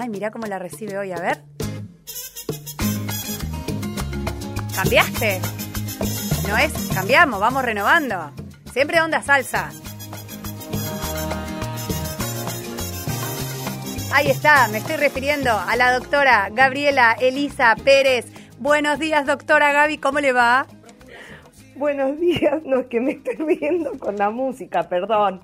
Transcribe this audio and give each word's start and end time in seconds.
Ay, 0.00 0.08
mirá 0.08 0.30
cómo 0.30 0.46
la 0.46 0.60
recibe 0.60 0.96
hoy, 0.96 1.10
a 1.10 1.20
ver. 1.20 1.38
¿Cambiaste? 4.76 5.40
No 6.46 6.56
es, 6.56 6.72
cambiamos, 6.94 7.40
vamos 7.40 7.64
renovando. 7.64 8.30
Siempre 8.72 9.00
onda 9.00 9.20
salsa. 9.22 9.70
Ahí 14.12 14.30
está, 14.30 14.68
me 14.68 14.78
estoy 14.78 14.98
refiriendo 14.98 15.50
a 15.50 15.74
la 15.74 15.98
doctora 15.98 16.48
Gabriela 16.52 17.16
Elisa 17.20 17.74
Pérez. 17.82 18.26
Buenos 18.60 19.00
días, 19.00 19.26
doctora 19.26 19.72
Gaby, 19.72 19.98
¿cómo 19.98 20.20
le 20.20 20.32
va? 20.32 20.68
Buenos 21.74 22.20
días, 22.20 22.62
no 22.62 22.78
es 22.78 22.86
que 22.86 23.00
me 23.00 23.12
estoy 23.12 23.56
viendo 23.58 23.98
con 23.98 24.16
la 24.16 24.30
música, 24.30 24.88
perdón. 24.88 25.42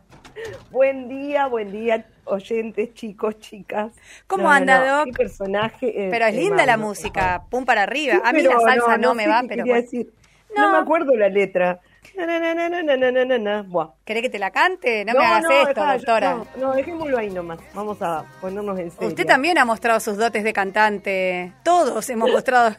Buen 0.70 1.08
día, 1.08 1.48
buen 1.48 1.72
día, 1.72 2.06
oyentes, 2.24 2.94
chicos, 2.94 3.38
chicas. 3.38 3.92
¿Cómo 4.26 4.50
anda, 4.50 4.98
Doc? 4.98 5.06
Qué 5.06 5.12
personaje. 5.12 6.08
pero 6.10 6.26
es 6.26 6.34
linda 6.34 6.66
la 6.66 6.76
música, 6.76 7.44
pum 7.50 7.64
para 7.64 7.82
arriba. 7.82 8.20
a 8.24 8.32
mí 8.32 8.42
la 8.42 8.58
salsa 8.60 8.96
no, 8.98 9.14
me 9.14 9.26
va, 9.26 9.42
pero. 9.46 9.64
Decir. 9.64 10.12
No. 10.56 10.70
me 10.72 10.78
acuerdo 10.78 11.16
la 11.16 11.28
letra. 11.28 11.80
¿Querés 14.04 14.22
que 14.22 14.30
te 14.30 14.38
la 14.38 14.50
cante? 14.50 15.04
No, 15.04 15.14
me 15.14 15.24
hagas 15.24 15.68
esto, 15.68 15.84
doctora. 15.84 16.44
No, 16.56 16.74
dejémoslo 16.74 17.18
ahí 17.18 17.30
nomás. 17.30 17.58
Vamos 17.74 18.00
a 18.02 18.24
ponernos 18.40 18.78
en 18.78 18.90
serio. 18.90 19.08
Usted 19.08 19.26
también 19.26 19.58
ha 19.58 19.64
mostrado 19.64 19.98
sus 20.00 20.16
dotes 20.16 20.44
de 20.44 20.52
cantante. 20.52 21.52
Todos 21.64 22.08
hemos 22.10 22.30
mostrado. 22.30 22.76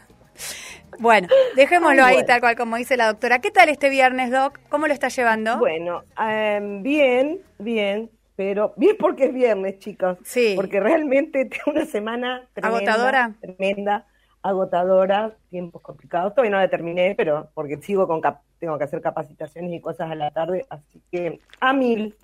Bueno, 1.00 1.28
dejémoslo 1.56 2.04
ahí 2.06 2.26
tal 2.26 2.40
cual 2.40 2.56
como 2.56 2.78
dice 2.78 2.96
la 2.96 3.08
doctora. 3.08 3.40
¿Qué 3.40 3.52
tal 3.52 3.68
este 3.70 3.90
viernes, 3.90 4.32
Doc? 4.32 4.60
¿Cómo 4.70 4.88
lo 4.88 4.94
está 4.94 5.10
llevando? 5.10 5.58
Bueno, 5.58 6.04
em, 6.18 6.82
bien, 6.84 7.42
bien, 7.60 8.10
pero 8.36 8.74
bien 8.76 8.98
porque 9.00 9.26
es 9.26 9.34
viernes, 9.34 9.80
chicos. 9.80 10.18
Sí. 10.24 10.54
Porque 10.56 10.80
realmente 10.80 11.46
tengo 11.46 11.72
una 11.78 11.86
semana 11.86 12.48
tremenda, 12.54 12.78
agotadora. 12.78 13.34
Tremenda, 13.42 14.08
agotadora, 14.42 15.36
tiempos 15.50 15.82
complicados. 15.82 16.34
Todavía 16.34 16.52
no 16.52 16.58
la 16.58 16.70
terminé, 16.70 17.16
pero 17.16 17.50
porque 17.54 17.78
sigo 17.78 18.08
con 18.08 18.22
tengo 18.60 18.78
que 18.78 18.84
hacer 18.84 19.02
capacitaciones 19.02 19.74
y 19.74 19.82
cosas 19.82 20.10
a 20.12 20.16
la 20.16 20.32
tarde, 20.32 20.66
así 20.70 21.02
que 21.12 21.40
a 21.60 21.74
mil. 21.74 22.16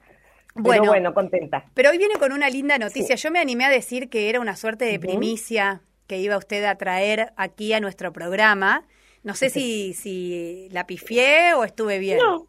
Bueno, 0.54 0.82
pero 0.82 0.92
bueno, 0.92 1.14
contenta. 1.14 1.66
Pero 1.74 1.92
hoy 1.92 1.98
viene 1.98 2.16
con 2.16 2.32
una 2.34 2.50
linda 2.50 2.78
noticia. 2.78 3.16
Yo 3.16 3.32
me 3.32 3.40
animé 3.40 3.66
a 3.66 3.70
decir 3.70 4.10
que 4.10 4.30
era 4.30 4.40
una 4.40 4.56
suerte 4.56 4.86
de 4.86 5.00
primicia 5.00 5.82
que 6.08 6.18
iba 6.18 6.38
usted 6.38 6.66
a 6.66 6.76
traer 6.76 7.32
aquí 7.38 7.72
a 7.72 7.80
nuestro 7.80 8.12
programa. 8.12 8.86
No 9.24 9.34
sé 9.34 9.50
si, 9.50 9.94
si 9.94 10.68
la 10.72 10.88
pifié 10.88 11.54
o 11.54 11.64
estuve 11.64 12.00
bien. 12.00 12.18
No, 12.18 12.48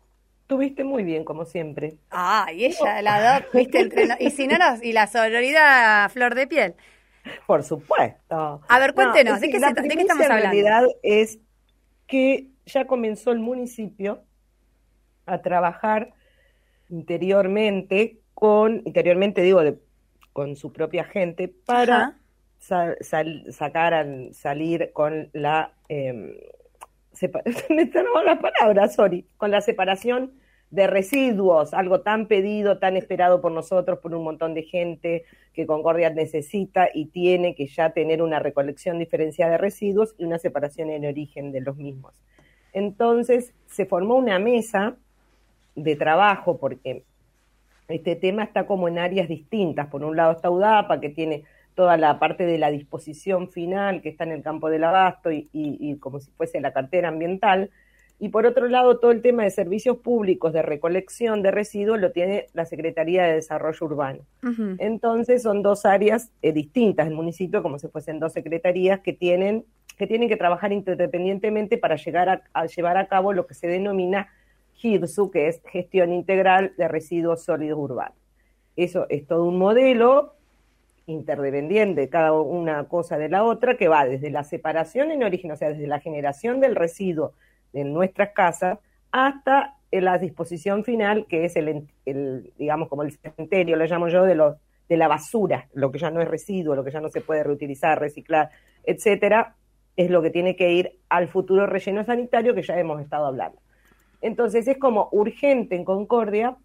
estuviste 0.52 0.84
muy 0.84 1.02
bien, 1.02 1.24
como 1.24 1.46
siempre. 1.46 1.94
Ah, 2.10 2.46
y 2.54 2.66
ella, 2.66 3.00
la 3.00 3.40
dos, 3.40 3.52
viste, 3.54 3.88
y 4.20 4.30
si 4.30 4.46
no, 4.46 4.56
y 4.82 4.92
la 4.92 5.06
sororidad 5.06 6.10
flor 6.10 6.34
de 6.34 6.46
piel. 6.46 6.74
Por 7.46 7.62
supuesto. 7.62 8.60
A 8.68 8.78
ver, 8.78 8.92
cuéntenos, 8.92 9.40
¿de, 9.40 9.48
qué, 9.48 9.56
estamos 9.56 9.78
hablando? 9.80 10.28
La 10.28 10.40
realidad 10.40 10.84
es 11.02 11.38
que 12.06 12.48
ya 12.66 12.86
comenzó 12.86 13.32
el 13.32 13.38
municipio 13.38 14.24
a 15.24 15.40
trabajar 15.40 16.12
interiormente 16.90 18.18
con, 18.34 18.82
interiormente 18.84 19.40
digo, 19.40 19.62
con 20.34 20.56
su 20.56 20.70
propia 20.72 21.04
gente 21.04 21.48
para 21.48 22.18
sacar, 22.58 24.06
salir 24.32 24.90
con 24.92 25.30
la, 25.32 25.72
eh, 25.88 26.12
me 27.70 27.90
la 28.24 28.38
palabra, 28.38 28.88
sorry, 28.88 29.24
con 29.38 29.50
la 29.50 29.62
separación 29.62 30.41
de 30.72 30.86
residuos, 30.86 31.74
algo 31.74 32.00
tan 32.00 32.26
pedido, 32.26 32.78
tan 32.78 32.96
esperado 32.96 33.42
por 33.42 33.52
nosotros, 33.52 33.98
por 33.98 34.14
un 34.14 34.24
montón 34.24 34.54
de 34.54 34.62
gente 34.62 35.24
que 35.52 35.66
Concordia 35.66 36.08
necesita 36.08 36.88
y 36.92 37.06
tiene 37.06 37.54
que 37.54 37.66
ya 37.66 37.90
tener 37.90 38.22
una 38.22 38.38
recolección 38.38 38.98
diferenciada 38.98 39.52
de 39.52 39.58
residuos 39.58 40.14
y 40.16 40.24
una 40.24 40.38
separación 40.38 40.88
en 40.88 41.04
origen 41.04 41.52
de 41.52 41.60
los 41.60 41.76
mismos. 41.76 42.14
Entonces 42.72 43.52
se 43.66 43.84
formó 43.84 44.16
una 44.16 44.38
mesa 44.38 44.96
de 45.74 45.94
trabajo 45.94 46.56
porque 46.56 47.04
este 47.88 48.16
tema 48.16 48.42
está 48.42 48.66
como 48.66 48.88
en 48.88 48.98
áreas 48.98 49.28
distintas. 49.28 49.88
Por 49.88 50.02
un 50.02 50.16
lado 50.16 50.32
está 50.32 50.50
UDAPA, 50.50 51.00
que 51.00 51.10
tiene 51.10 51.44
toda 51.74 51.98
la 51.98 52.18
parte 52.18 52.46
de 52.46 52.56
la 52.56 52.70
disposición 52.70 53.50
final 53.50 54.00
que 54.00 54.08
está 54.08 54.24
en 54.24 54.32
el 54.32 54.42
campo 54.42 54.70
del 54.70 54.84
abasto 54.84 55.30
y, 55.30 55.98
como 56.00 56.18
si 56.18 56.30
fuese 56.30 56.62
la 56.62 56.72
cartera 56.72 57.08
ambiental. 57.08 57.70
Y 58.22 58.28
por 58.28 58.46
otro 58.46 58.68
lado, 58.68 59.00
todo 59.00 59.10
el 59.10 59.20
tema 59.20 59.42
de 59.42 59.50
servicios 59.50 59.96
públicos 59.96 60.52
de 60.52 60.62
recolección 60.62 61.42
de 61.42 61.50
residuos 61.50 61.98
lo 61.98 62.12
tiene 62.12 62.46
la 62.52 62.66
Secretaría 62.66 63.24
de 63.24 63.34
Desarrollo 63.34 63.84
Urbano. 63.84 64.20
Entonces 64.78 65.42
son 65.42 65.60
dos 65.60 65.84
áreas 65.84 66.30
eh, 66.40 66.52
distintas 66.52 67.08
del 67.08 67.16
municipio, 67.16 67.64
como 67.64 67.80
si 67.80 67.88
fuesen 67.88 68.20
dos 68.20 68.32
secretarías 68.32 69.00
que 69.00 69.12
tienen 69.12 69.64
que, 69.98 70.06
tienen 70.06 70.28
que 70.28 70.36
trabajar 70.36 70.72
independientemente 70.72 71.78
para 71.78 71.96
llegar 71.96 72.28
a, 72.28 72.42
a 72.52 72.66
llevar 72.66 72.96
a 72.96 73.08
cabo 73.08 73.32
lo 73.32 73.48
que 73.48 73.54
se 73.54 73.66
denomina 73.66 74.28
GIRSU, 74.74 75.32
que 75.32 75.48
es 75.48 75.60
Gestión 75.64 76.12
Integral 76.12 76.74
de 76.78 76.86
Residuos 76.86 77.42
Sólidos 77.42 77.80
Urbanos. 77.80 78.16
Eso 78.76 79.06
es 79.08 79.26
todo 79.26 79.46
un 79.46 79.58
modelo 79.58 80.36
interdependiente 81.06 82.08
cada 82.08 82.34
una 82.34 82.84
cosa 82.84 83.18
de 83.18 83.28
la 83.28 83.42
otra, 83.42 83.76
que 83.76 83.88
va 83.88 84.06
desde 84.06 84.30
la 84.30 84.44
separación 84.44 85.10
en 85.10 85.24
origen, 85.24 85.50
o 85.50 85.56
sea, 85.56 85.70
desde 85.70 85.88
la 85.88 85.98
generación 85.98 86.60
del 86.60 86.76
residuo 86.76 87.32
en 87.72 87.92
nuestras 87.92 88.30
casas 88.30 88.78
hasta 89.10 89.76
la 89.90 90.18
disposición 90.18 90.84
final, 90.84 91.26
que 91.26 91.44
es 91.44 91.56
el, 91.56 91.86
digamos, 92.58 92.88
como 92.88 93.02
el 93.02 93.12
cementerio, 93.12 93.76
lo 93.76 93.84
llamo 93.84 94.08
yo, 94.08 94.24
de, 94.24 94.34
los, 94.34 94.56
de 94.88 94.96
la 94.96 95.08
basura, 95.08 95.68
lo 95.74 95.92
que 95.92 95.98
ya 95.98 96.10
no 96.10 96.22
es 96.22 96.28
residuo, 96.28 96.74
lo 96.74 96.84
que 96.84 96.90
ya 96.90 97.00
no 97.00 97.10
se 97.10 97.20
puede 97.20 97.44
reutilizar, 97.44 98.00
reciclar, 98.00 98.50
etcétera, 98.84 99.54
es 99.96 100.10
lo 100.10 100.22
que 100.22 100.30
tiene 100.30 100.56
que 100.56 100.72
ir 100.72 101.00
al 101.10 101.28
futuro 101.28 101.66
relleno 101.66 102.04
sanitario 102.04 102.54
que 102.54 102.62
ya 102.62 102.78
hemos 102.78 103.00
estado 103.00 103.26
hablando. 103.26 103.58
Entonces 104.22 104.66
es 104.66 104.78
como 104.78 105.08
urgente 105.12 105.76
en 105.76 105.84
Concordia 105.84 106.56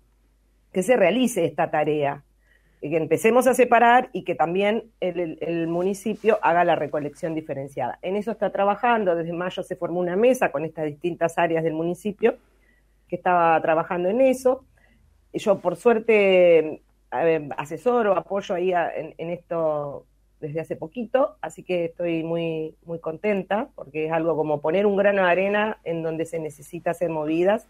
que 0.71 0.83
se 0.83 0.95
realice 0.95 1.43
esta 1.43 1.69
tarea, 1.69 2.23
que 2.81 2.97
empecemos 2.97 3.47
a 3.47 3.53
separar 3.53 4.09
y 4.13 4.23
que 4.23 4.35
también 4.35 4.91
el, 4.99 5.67
municipio 5.67 6.39
haga 6.43 6.63
la 6.63 6.75
recolección 6.75 7.33
diferenciada. 7.33 7.97
En 8.01 8.15
eso 8.15 8.31
está 8.31 8.51
trabajando, 8.51 9.15
desde 9.15 9.33
mayo 9.33 9.63
se 9.63 9.75
formó 9.75 9.99
una 9.99 10.15
mesa 10.15 10.51
con 10.51 10.63
estas 10.63 10.85
distintas 10.85 11.37
áreas 11.37 11.63
del 11.63 11.73
municipio 11.73 12.37
que 13.07 13.15
estaba 13.15 13.59
trabajando 13.61 14.09
en 14.09 14.21
eso. 14.21 14.63
Yo, 15.33 15.59
por 15.59 15.75
suerte, 15.75 16.81
asesoro, 17.57 18.15
apoyo 18.15 18.53
ahí 18.55 18.71
en, 18.73 19.29
esto 19.29 20.05
desde 20.39 20.59
hace 20.59 20.75
poquito, 20.75 21.35
así 21.41 21.63
que 21.63 21.85
estoy 21.85 22.23
muy, 22.23 22.75
muy 22.85 22.99
contenta 22.99 23.69
porque 23.73 24.05
es 24.05 24.11
algo 24.11 24.35
como 24.35 24.61
poner 24.61 24.85
un 24.85 24.97
grano 24.97 25.23
de 25.23 25.29
arena 25.29 25.79
en 25.83 26.03
donde 26.03 26.25
se 26.25 26.37
necesita 26.37 26.91
hacer 26.91 27.09
movidas 27.09 27.67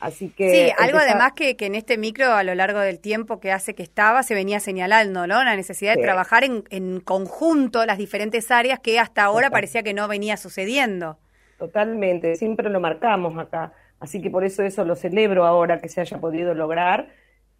Así 0.00 0.30
que 0.30 0.50
sí, 0.50 0.72
algo 0.78 0.98
además 0.98 1.32
que, 1.32 1.56
que, 1.56 1.66
en 1.66 1.74
este 1.74 1.96
micro 1.96 2.32
a 2.32 2.42
lo 2.42 2.54
largo 2.54 2.80
del 2.80 2.98
tiempo 2.98 3.38
que 3.38 3.52
hace 3.52 3.74
que 3.74 3.82
estaba 3.82 4.22
se 4.22 4.34
venía 4.34 4.58
señalando, 4.58 5.26
¿no? 5.26 5.44
La 5.44 5.54
necesidad 5.54 5.94
de 5.94 6.02
trabajar 6.02 6.42
en, 6.42 6.64
en, 6.70 7.00
conjunto 7.00 7.86
las 7.86 7.98
diferentes 7.98 8.50
áreas 8.50 8.80
que 8.80 8.98
hasta 8.98 9.22
ahora 9.22 9.50
parecía 9.50 9.82
que 9.82 9.94
no 9.94 10.08
venía 10.08 10.36
sucediendo. 10.36 11.18
Totalmente, 11.58 12.34
siempre 12.34 12.68
lo 12.68 12.80
marcamos 12.80 13.38
acá. 13.38 13.72
Así 14.00 14.20
que 14.20 14.30
por 14.30 14.42
eso 14.42 14.64
eso 14.64 14.84
lo 14.84 14.96
celebro 14.96 15.44
ahora 15.44 15.80
que 15.80 15.88
se 15.88 16.00
haya 16.00 16.18
podido 16.18 16.54
lograr. 16.54 17.08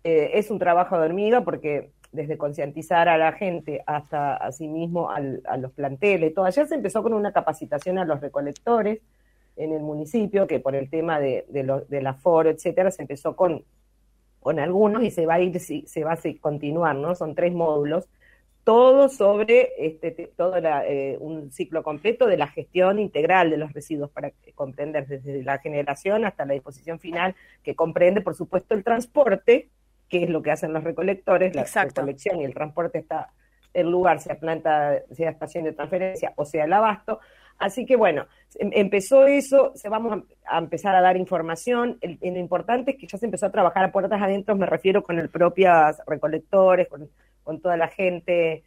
Eh, 0.02 0.32
es 0.34 0.50
un 0.50 0.58
trabajo 0.58 0.98
de 0.98 1.06
hormiga 1.06 1.42
porque 1.42 1.90
desde 2.10 2.36
concientizar 2.36 3.08
a 3.08 3.16
la 3.16 3.32
gente 3.32 3.82
hasta 3.86 4.34
asimismo 4.34 5.10
al, 5.10 5.42
a 5.46 5.56
los 5.56 5.72
planteles, 5.72 6.34
todo. 6.34 6.44
Ayer 6.44 6.66
se 6.66 6.74
empezó 6.74 7.02
con 7.02 7.14
una 7.14 7.32
capacitación 7.32 7.98
a 7.98 8.04
los 8.04 8.20
recolectores, 8.20 8.98
en 9.56 9.72
el 9.72 9.82
municipio, 9.82 10.46
que 10.46 10.60
por 10.60 10.74
el 10.74 10.88
tema 10.88 11.20
de, 11.20 11.44
de 11.48 11.62
lo, 11.62 11.80
del 11.82 12.06
aforo, 12.06 12.50
etcétera, 12.50 12.90
se 12.90 13.02
empezó 13.02 13.36
con, 13.36 13.64
con 14.40 14.58
algunos 14.58 15.02
y 15.02 15.10
se 15.10 15.26
va 15.26 15.34
a 15.34 15.40
ir, 15.40 15.58
se 15.60 16.04
va 16.04 16.12
a 16.12 16.18
continuar, 16.40 16.96
¿no? 16.96 17.14
Son 17.14 17.34
tres 17.34 17.52
módulos, 17.52 18.08
todo 18.64 19.08
sobre 19.08 19.72
este, 19.78 20.32
todo 20.36 20.56
eh, 20.56 21.16
un 21.20 21.50
ciclo 21.50 21.82
completo 21.82 22.26
de 22.26 22.36
la 22.36 22.46
gestión 22.46 22.98
integral 22.98 23.50
de 23.50 23.56
los 23.56 23.72
residuos 23.72 24.10
para 24.10 24.32
comprender 24.54 25.06
desde 25.06 25.42
la 25.42 25.58
generación 25.58 26.24
hasta 26.24 26.44
la 26.44 26.54
disposición 26.54 27.00
final, 27.00 27.34
que 27.62 27.74
comprende, 27.74 28.20
por 28.20 28.34
supuesto, 28.34 28.74
el 28.74 28.84
transporte, 28.84 29.68
que 30.08 30.24
es 30.24 30.30
lo 30.30 30.42
que 30.42 30.52
hacen 30.52 30.72
los 30.72 30.84
recolectores, 30.84 31.54
la 31.54 31.64
recolección 31.64 32.40
y 32.40 32.44
el 32.44 32.54
transporte 32.54 32.98
está 32.98 33.30
el 33.74 33.90
lugar, 33.90 34.20
sea 34.20 34.38
planta, 34.38 35.00
sea 35.12 35.30
estación 35.30 35.64
de 35.64 35.72
transferencia 35.72 36.32
o 36.36 36.44
sea 36.44 36.64
el 36.64 36.72
abasto, 36.72 37.20
Así 37.58 37.86
que 37.86 37.96
bueno, 37.96 38.26
em, 38.58 38.70
empezó 38.74 39.26
eso, 39.26 39.72
se 39.74 39.88
vamos 39.88 40.24
a, 40.46 40.58
empezar 40.58 40.94
a 40.94 41.00
dar 41.00 41.16
información. 41.16 41.98
lo 42.02 42.38
importante 42.38 42.92
es 42.92 42.96
que 42.98 43.06
ya 43.06 43.18
se 43.18 43.26
empezó 43.26 43.46
a 43.46 43.52
trabajar 43.52 43.84
a 43.84 43.92
puertas 43.92 44.20
adentro, 44.20 44.56
me 44.56 44.66
refiero 44.66 45.02
con 45.02 45.18
el 45.18 45.28
propios 45.28 45.96
recolectores, 46.06 46.88
con, 46.88 47.08
toda 47.60 47.76
la 47.76 47.88
gente 47.88 48.62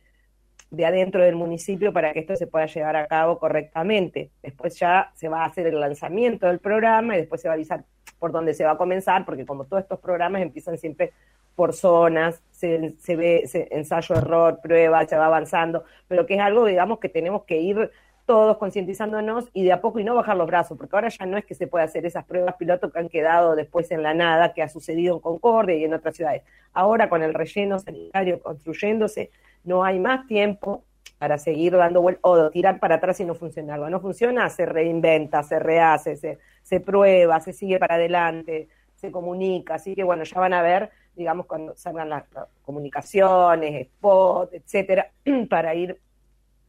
de 0.69 0.85
adentro 0.85 1.23
del 1.23 1.35
municipio 1.35 1.93
para 1.93 2.11
que 2.11 2.19
esto 2.19 2.35
se 2.35 2.47
pueda 2.47 2.65
llevar 2.65 2.95
a 2.95 3.07
cabo 3.07 3.39
correctamente. 3.39 4.31
Después 4.43 4.77
ya 4.77 5.11
se 5.15 5.29
va 5.29 5.43
a 5.43 5.45
hacer 5.45 5.67
el 5.67 5.79
lanzamiento 5.79 6.47
del 6.47 6.59
programa 6.59 7.15
y 7.15 7.19
después 7.19 7.41
se 7.41 7.47
va 7.47 7.53
a 7.53 7.55
avisar 7.55 7.85
por 8.19 8.31
dónde 8.31 8.53
se 8.53 8.65
va 8.65 8.71
a 8.71 8.77
comenzar, 8.77 9.25
porque 9.25 9.45
como 9.45 9.65
todos 9.65 9.83
estos 9.83 9.99
programas 9.99 10.41
empiezan 10.41 10.77
siempre 10.77 11.13
por 11.55 11.73
zonas, 11.73 12.41
se, 12.51 13.15
ve 13.15 13.43
ensayo, 13.71 14.15
error, 14.15 14.59
prueba, 14.61 15.05
se 15.07 15.15
va 15.15 15.27
avanzando, 15.27 15.85
pero 16.07 16.25
que 16.25 16.35
es 16.35 16.41
algo, 16.41 16.65
digamos, 16.65 16.99
que 16.99 17.09
tenemos 17.09 17.43
que 17.43 17.57
ir 17.57 17.91
todos 18.25 18.57
concientizándonos 18.57 19.45
y 19.53 19.63
de 19.63 19.71
a 19.71 19.81
poco 19.81 19.99
y 19.99 20.03
no 20.03 20.15
bajar 20.15 20.35
los 20.35 20.47
brazos, 20.47 20.77
porque 20.77 20.95
ahora 20.95 21.09
ya 21.09 21.25
no 21.25 21.37
es 21.37 21.45
que 21.45 21.55
se 21.55 21.67
pueda 21.67 21.85
hacer 21.85 22.05
esas 22.05 22.25
pruebas 22.25 22.55
piloto 22.55 22.91
que 22.91 22.99
han 22.99 23.09
quedado 23.09 23.55
después 23.55 23.91
en 23.91 24.03
la 24.03 24.13
nada, 24.13 24.53
que 24.53 24.63
ha 24.63 24.69
sucedido 24.69 25.15
en 25.15 25.21
Concordia 25.21 25.75
y 25.75 25.83
en 25.83 25.93
otras 25.93 26.15
ciudades. 26.15 26.43
Ahora 26.73 27.09
con 27.09 27.23
el 27.23 27.33
relleno 27.33 27.79
sanitario 27.79 28.41
construyéndose, 28.41 29.31
no 29.63 29.83
hay 29.83 29.99
más 29.99 30.27
tiempo 30.27 30.83
para 31.17 31.37
seguir 31.37 31.73
dando 31.73 32.01
vueltas 32.01 32.21
o 32.23 32.49
tirar 32.49 32.79
para 32.79 32.95
atrás 32.95 33.19
y 33.19 33.25
no 33.25 33.35
funciona. 33.35 33.77
No 33.77 33.99
funciona, 33.99 34.49
se 34.49 34.65
reinventa, 34.65 35.43
se 35.43 35.59
rehace, 35.59 36.15
se, 36.17 36.39
se 36.61 36.79
prueba, 36.79 37.39
se 37.39 37.53
sigue 37.53 37.79
para 37.79 37.95
adelante, 37.95 38.67
se 38.95 39.11
comunica. 39.11 39.75
Así 39.75 39.95
que 39.95 40.03
bueno, 40.03 40.23
ya 40.23 40.39
van 40.39 40.53
a 40.53 40.61
ver, 40.61 40.89
digamos, 41.15 41.45
cuando 41.45 41.75
salgan 41.75 42.09
las 42.09 42.23
comunicaciones, 42.63 43.81
spot, 43.87 44.53
etcétera, 44.53 45.11
para 45.49 45.73
ir 45.75 45.99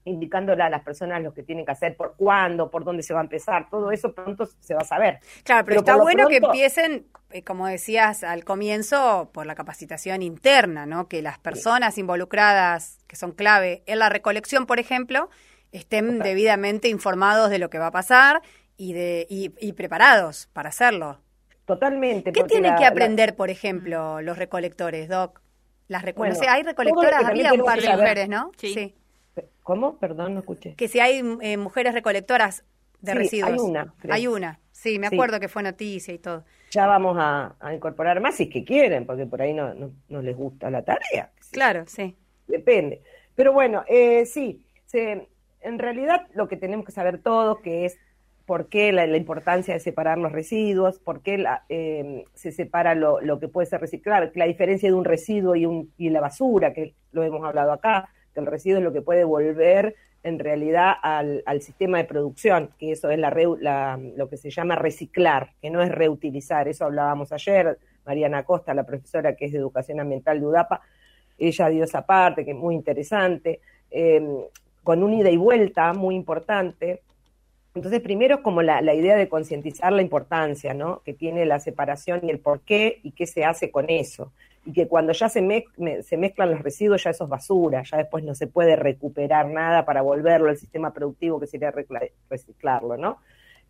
indicándole 0.07 0.63
a 0.63 0.71
las 0.71 0.83
personas 0.83 1.23
lo 1.23 1.35
que 1.35 1.43
tienen 1.43 1.67
que 1.67 1.73
hacer, 1.73 1.97
por 1.97 2.15
cuándo, 2.17 2.71
por 2.71 2.85
dónde 2.85 3.03
se 3.03 3.13
va 3.13 3.21
a 3.21 3.25
empezar, 3.25 3.69
todo 3.69 3.91
eso 3.91 4.15
pronto 4.15 4.47
se 4.47 4.75
va 4.75 4.81
a 4.81 4.85
saber. 4.85 5.19
Claro, 5.43 5.65
pero, 5.65 5.67
pero 5.67 5.81
está 5.81 5.97
bueno 5.97 6.27
pronto, 6.27 6.31
que 6.31 6.47
empiecen, 6.47 7.07
eh, 7.31 7.43
como 7.43 7.67
decías 7.67 8.23
al 8.23 8.45
comienzo, 8.45 9.31
por 9.33 9.47
la 9.47 9.55
capacitación 9.55 10.23
interna, 10.23 10.87
¿no? 10.87 11.09
Que 11.09 11.23
las 11.23 11.39
personas 11.39 11.95
sí. 11.95 12.01
involucradas, 12.01 12.99
que 13.09 13.17
son 13.17 13.33
clave 13.33 13.83
en 13.87 13.99
la 13.99 14.09
recolección, 14.09 14.67
por 14.67 14.79
ejemplo, 14.79 15.29
estén 15.73 16.07
Total. 16.07 16.23
debidamente 16.23 16.89
informados 16.89 17.51
de 17.51 17.59
lo 17.59 17.69
que 17.69 17.79
va 17.79 17.89
a 17.89 17.93
pasar 17.93 18.43
y, 18.77 18.93
de, 18.93 19.27
y, 19.29 19.53
y 19.59 19.73
preparados 19.73 20.49
para 20.53 20.69
hacerlo. 20.69 21.21
Totalmente. 21.65 22.31
¿Qué 22.31 22.45
tienen 22.45 22.73
la, 22.73 22.79
que 22.79 22.87
aprender, 22.87 23.31
la... 23.31 23.37
por 23.37 23.51
ejemplo, 23.51 24.23
los 24.23 24.39
recolectores, 24.39 25.09
Doc? 25.09 25.43
Las 25.89 26.03
recole 26.03 26.31
bueno, 26.31 26.53
hay 26.53 26.63
recolectoras, 26.63 27.25
había 27.25 27.53
un 27.53 27.65
par 27.65 27.81
de 27.81 27.89
mujeres, 27.89 28.29
¿no? 28.29 28.53
sí. 28.57 28.73
sí. 28.73 28.95
¿Cómo? 29.67 29.99
Perdón, 29.99 30.35
no 30.35 30.39
escuché. 30.39 30.77
Que 30.77 30.87
si 30.87 31.01
hay 31.01 31.25
eh, 31.41 31.57
mujeres 31.57 31.93
recolectoras 31.93 32.65
de 33.01 33.11
sí, 33.11 33.19
residuos. 33.19 33.51
Hay 33.51 33.59
una. 33.59 33.95
Creo. 33.99 34.15
Hay 34.15 34.27
una. 34.29 34.61
Sí, 34.71 35.01
me 35.01 35.09
acuerdo 35.09 35.35
sí. 35.35 35.41
que 35.41 35.49
fue 35.49 35.65
noticia 35.65 36.15
y 36.15 36.19
todo. 36.19 36.45
Ya 36.71 36.87
vamos 36.87 37.17
a, 37.19 37.57
a, 37.59 37.75
incorporar 37.75 38.21
más 38.21 38.37
si 38.37 38.45
es 38.45 38.51
que 38.51 38.65
quieren, 38.65 39.07
porque 39.07 39.27
por 39.27 39.43
ahí 39.43 39.53
no, 39.53 39.75
no, 39.75 39.91
no 40.09 40.23
les 40.23 40.37
gusta 40.37 40.71
la 40.71 40.85
tarea. 40.85 41.33
Claro, 41.51 41.83
sí. 41.89 42.15
Depende. 42.47 43.03
Pero 43.35 43.53
bueno, 43.53 43.83
eh, 43.89 44.25
sí, 44.27 44.65
se, 44.85 45.27
en 45.61 45.79
realidad 45.81 46.29
lo 46.33 46.47
que 46.47 46.57
tenemos 46.57 46.87
que 46.87 46.93
saber 46.93 47.19
todos 47.19 47.59
que 47.59 47.87
es 47.87 47.99
por 48.45 48.69
qué 48.69 48.93
la, 48.93 49.05
la 49.09 49.17
importancia 49.17 49.75
de 49.75 49.81
separar 49.81 50.19
los 50.19 50.31
residuos, 50.31 51.01
por 51.01 51.23
qué 51.23 51.39
la, 51.39 51.65
eh, 51.69 52.25
se 52.35 52.53
separa 52.53 52.95
lo, 52.95 53.21
lo, 53.21 53.41
que 53.41 53.49
puede 53.49 53.67
ser 53.67 53.81
reciclable, 53.81 54.31
la 54.37 54.45
diferencia 54.45 54.89
de 54.89 54.95
un 54.95 55.05
residuo 55.05 55.57
y, 55.57 55.67
un, 55.67 55.93
y 55.99 56.11
la 56.11 56.21
basura, 56.21 56.73
que 56.73 56.95
lo 57.11 57.25
hemos 57.25 57.45
hablado 57.45 57.73
acá, 57.73 58.11
que 58.37 58.41
el 58.41 58.47
residuo 58.47 58.79
es 58.79 58.85
lo 58.85 58.93
que 58.93 59.01
puede 59.01 59.25
volver 59.25 59.97
en 60.23 60.39
realidad 60.39 60.93
al, 61.03 61.43
sistema 61.63 61.97
de 61.97 62.05
producción, 62.05 62.71
que 62.79 62.93
eso 62.93 63.09
es 63.11 63.19
lo 63.19 64.29
que 64.29 64.37
se 64.37 64.51
llama 64.51 64.77
reciclar, 64.77 65.53
que 65.63 65.71
no 65.71 65.83
es 65.83 65.91
reutilizar, 65.91 66.69
eso 66.69 66.85
hablábamos 66.85 67.33
ayer, 67.33 67.79
Mariana 68.05 68.43
Costa, 68.43 68.75
la 68.75 68.85
profesora 68.85 69.35
que 69.35 69.47
es 69.47 69.53
de 69.53 69.59
Educación 69.59 70.01
Ambiental 70.01 70.39
de 70.39 70.47
UDAPA, 70.47 70.83
ella 71.39 71.69
dio 71.69 71.85
esa 71.85 72.05
parte, 72.05 72.45
que 72.45 72.51
es 72.51 72.57
muy 72.57 72.75
interesante, 72.75 73.61
eh, 73.91 74.23
con 74.83 75.03
un 75.03 75.15
ida 75.15 75.31
y 75.31 75.39
vuelta 75.39 75.95
muy 75.95 76.15
importante. 76.15 77.01
Entonces, 77.75 78.01
primero 78.01 78.37
es 78.37 78.41
como 78.43 78.61
la, 78.63 78.83
la 78.83 78.95
idea 78.95 79.17
de 79.17 79.29
concientizar 79.31 79.93
la 79.93 80.03
importancia 80.03 80.75
¿no? 80.75 81.01
que 81.05 81.15
tiene 81.15 81.47
la 81.47 81.59
separación 81.59 82.21
y 82.23 82.31
el 82.31 82.41
por 82.41 82.61
qué 82.61 83.01
y 83.03 83.13
qué 83.13 83.27
se 83.27 83.45
hace 83.45 83.71
con 83.71 83.89
eso 83.89 84.33
y 84.67 84.73
que 84.73 84.89
cuando 84.89 85.13
ya 85.13 85.29
se, 85.29 85.41
me, 85.41 85.65
me, 85.77 86.03
se, 86.03 86.17
mezclan 86.17 86.51
los 86.51 86.61
residuos 86.61 87.03
ya 87.03 87.11
eso 87.11 87.25
es 87.25 87.31
basura, 87.31 87.83
ya 87.85 87.99
después 87.99 88.25
no 88.25 88.35
se 88.35 88.49
puede 88.49 88.77
recuperar 88.77 89.49
nada 89.49 89.85
para 89.85 90.03
volverlo 90.03 90.51
al 90.51 90.59
sistema 90.59 90.93
productivo 90.93 91.41
que 91.41 91.47
sería 91.47 91.73
reciclarlo, 92.29 92.97
¿no? 92.97 93.19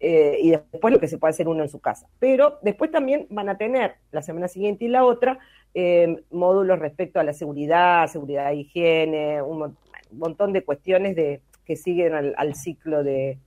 Eh, 0.01 0.39
y 0.43 0.51
después 0.51 0.93
lo 0.93 1.01
que 1.01 1.09
se 1.09 1.19
puede 1.19 1.31
hacer 1.31 1.49
uno 1.49 1.63
en 1.63 1.69
su 1.69 1.81
casa. 1.81 2.07
Pero 2.19 2.59
después 2.63 2.91
también 2.91 3.27
van 3.31 3.49
a 3.49 3.57
tener 3.57 3.95
la 4.11 4.23
semana 4.23 4.49
siguiente 4.49 4.87
y 4.87 4.89
la 4.89 5.05
otra 5.05 5.39
eh, 5.75 6.23
módulos 6.31 6.79
respecto 6.79 7.21
a 7.21 7.25
la 7.25 7.33
seguridad, 7.33 8.07
seguridad 8.09 8.49
de 8.49 8.57
higiene, 8.57 9.43
un, 9.43 9.63
un 9.63 10.19
montón 10.19 10.53
de 10.53 10.65
cuestiones 10.65 11.15
de, 11.15 11.43
que 11.65 11.77
siguen 11.77 12.15
al, 12.15 12.35
al 12.39 12.55
ciclo 12.55 13.05
de, 13.05 13.39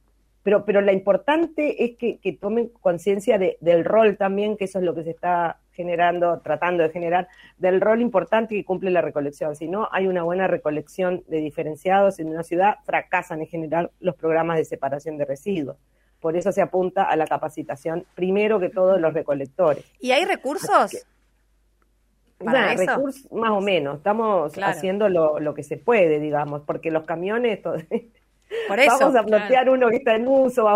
pero, 0.44 0.66
pero 0.66 0.81
la 0.81 0.94
importante 0.94 1.84
es 1.84 1.98
que, 1.98 2.18
que 2.18 2.34
tomen 2.34 2.69
conciencia 2.81 3.38
de, 3.38 3.57
del 3.62 3.86
rol 3.86 4.18
también, 4.18 4.57
que 4.57 4.66
eso 4.66 4.80
es 4.80 4.86
lo 4.86 4.95
que 4.95 5.04
se 5.04 5.12
está 5.12 5.60
generando, 5.80 6.42
tratando 6.42 6.84
de 6.84 6.90
generar, 6.90 7.30
del 7.58 7.80
rol 7.80 8.02
importante 8.02 8.54
que 8.54 8.66
cumple 8.66 8.92
la 8.92 9.02
recolección. 9.02 9.56
Si 9.56 9.70
no 9.70 9.88
hay 9.94 10.08
una 10.08 10.24
buena 10.24 10.46
recolección 10.46 11.24
de 11.30 11.38
diferenciados 11.38 12.20
en 12.20 12.28
una 12.28 12.44
ciudad, 12.44 12.80
fracasan 12.84 13.40
en 13.40 13.48
general 13.48 13.92
los 14.02 14.16
programas 14.16 14.58
de 14.58 14.66
separación 14.66 15.18
de 15.18 15.24
residuos. 15.24 15.78
Por 16.20 16.36
eso 16.36 16.52
se 16.52 16.62
apunta 16.62 17.04
a 17.04 17.16
la 17.16 17.26
capacitación, 17.28 18.06
primero 18.14 18.60
que 18.60 18.68
todos 18.68 19.00
los 19.00 19.14
recolectores. 19.14 19.86
¿Y 20.02 20.12
hay 20.12 20.26
recursos? 20.26 21.06
Para 22.44 22.76
nah, 22.76 22.76
recursos 22.76 23.31
más 23.31 23.52
o 23.52 23.62
menos. 23.62 24.00
Estamos 24.00 24.52
claro. 24.52 24.74
haciendo 24.74 25.08
lo, 25.08 25.40
lo, 25.40 25.54
que 25.54 25.64
se 25.64 25.78
puede, 25.78 26.20
digamos, 26.20 26.64
porque 26.64 26.92
los 26.92 27.06
camiones... 27.06 27.60
Por 28.68 28.80
eso, 28.80 28.98
vamos 29.00 29.16
a 29.16 29.24
plantear 29.24 29.64
claro. 29.64 29.74
uno 29.74 29.90
que 29.90 29.98
está 29.98 30.16
en 30.16 30.28
uso, 30.28 30.68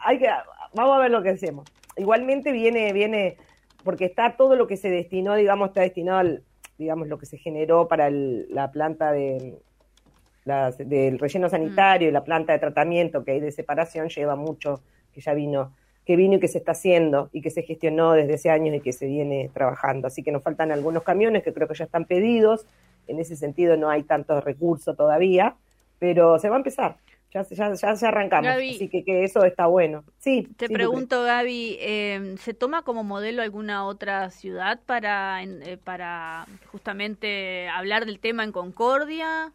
hay 0.00 0.18
que, 0.18 0.28
vamos 0.72 0.96
a 0.96 1.00
ver 1.00 1.10
lo 1.10 1.20
que 1.20 1.30
hacemos. 1.30 1.66
Igualmente 1.96 2.52
viene, 2.52 2.92
viene, 2.92 3.36
porque 3.84 4.06
está 4.06 4.36
todo 4.36 4.56
lo 4.56 4.66
que 4.66 4.76
se 4.76 4.90
destinó, 4.90 5.34
digamos, 5.34 5.68
está 5.68 5.80
destinado 5.80 6.18
al, 6.18 6.42
digamos, 6.78 7.08
lo 7.08 7.18
que 7.18 7.26
se 7.26 7.38
generó 7.38 7.88
para 7.88 8.08
el, 8.08 8.46
la 8.50 8.70
planta 8.70 9.12
de 9.12 9.58
la, 10.44 10.70
del 10.72 11.18
relleno 11.18 11.48
sanitario 11.48 12.08
y 12.08 12.10
mm. 12.10 12.14
la 12.14 12.24
planta 12.24 12.52
de 12.52 12.58
tratamiento 12.58 13.24
que 13.24 13.32
hay 13.32 13.40
de 13.40 13.52
separación 13.52 14.08
lleva 14.08 14.36
mucho, 14.36 14.80
que 15.12 15.20
ya 15.20 15.34
vino, 15.34 15.74
que 16.04 16.16
vino 16.16 16.36
y 16.36 16.40
que 16.40 16.48
se 16.48 16.58
está 16.58 16.72
haciendo 16.72 17.30
y 17.32 17.42
que 17.42 17.50
se 17.50 17.62
gestionó 17.62 18.12
desde 18.12 18.34
hace 18.34 18.50
años 18.50 18.74
y 18.74 18.80
que 18.80 18.92
se 18.92 19.06
viene 19.06 19.50
trabajando. 19.52 20.06
Así 20.06 20.22
que 20.22 20.32
nos 20.32 20.42
faltan 20.42 20.72
algunos 20.72 21.02
camiones 21.02 21.42
que 21.42 21.52
creo 21.52 21.68
que 21.68 21.74
ya 21.74 21.84
están 21.84 22.04
pedidos. 22.04 22.66
En 23.06 23.18
ese 23.18 23.36
sentido 23.36 23.76
no 23.76 23.90
hay 23.90 24.02
tantos 24.02 24.42
recursos 24.44 24.96
todavía 24.96 25.56
pero 26.00 26.38
se 26.40 26.48
va 26.48 26.56
a 26.56 26.58
empezar. 26.58 26.96
Ya, 27.32 27.42
ya, 27.48 27.74
ya, 27.74 27.94
ya 27.94 28.08
arrancamos, 28.08 28.50
Gaby, 28.50 28.70
así 28.70 28.88
que, 28.88 29.04
que, 29.04 29.22
eso 29.22 29.44
está 29.44 29.66
bueno. 29.66 30.02
Sí. 30.18 30.48
Te 30.56 30.66
sí, 30.66 30.72
pregunto, 30.72 31.22
Gaby, 31.22 31.76
eh, 31.80 32.34
¿se 32.38 32.54
toma 32.54 32.82
como 32.82 33.04
modelo 33.04 33.42
alguna 33.42 33.86
otra 33.86 34.30
ciudad 34.30 34.80
para, 34.84 35.40
eh, 35.44 35.78
para 35.82 36.46
justamente 36.72 37.68
hablar 37.68 38.04
del 38.04 38.18
tema 38.18 38.42
en 38.42 38.50
Concordia? 38.50 39.52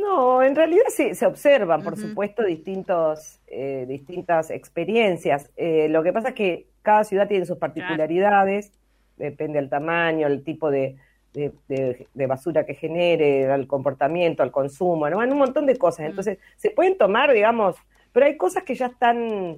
No, 0.00 0.42
en 0.42 0.54
realidad 0.54 0.84
sí, 0.88 1.14
se 1.14 1.26
observan, 1.26 1.82
por 1.82 1.94
uh 1.94 1.96
-huh. 1.96 2.08
supuesto, 2.10 2.44
distintos, 2.44 3.40
eh, 3.48 3.84
distintas 3.88 4.50
experiencias. 4.50 5.50
Eh, 5.56 5.88
lo 5.88 6.02
que 6.02 6.12
pasa 6.12 6.28
es 6.28 6.34
que 6.34 6.66
cada 6.82 7.04
ciudad 7.04 7.28
tiene 7.28 7.46
sus 7.46 7.58
particularidades, 7.58 8.70
claro. 8.70 9.30
depende 9.30 9.60
del 9.60 9.68
tamaño, 9.68 10.26
el 10.26 10.42
tipo 10.42 10.70
de, 10.70 10.96
de, 11.32 11.52
de, 11.68 12.06
de, 12.12 12.26
basura 12.26 12.66
que 12.66 12.74
genere, 12.74 13.50
al 13.50 13.66
comportamiento, 13.66 14.42
al 14.42 14.50
consumo, 14.50 15.08
¿no? 15.08 15.18
un 15.18 15.38
montón 15.38 15.66
de 15.66 15.76
cosas. 15.76 16.06
Entonces, 16.06 16.38
se 16.56 16.70
pueden 16.70 16.98
tomar, 16.98 17.32
digamos, 17.32 17.76
pero 18.12 18.26
hay 18.26 18.36
cosas 18.36 18.64
que 18.64 18.74
ya 18.74 18.86
están 18.86 19.56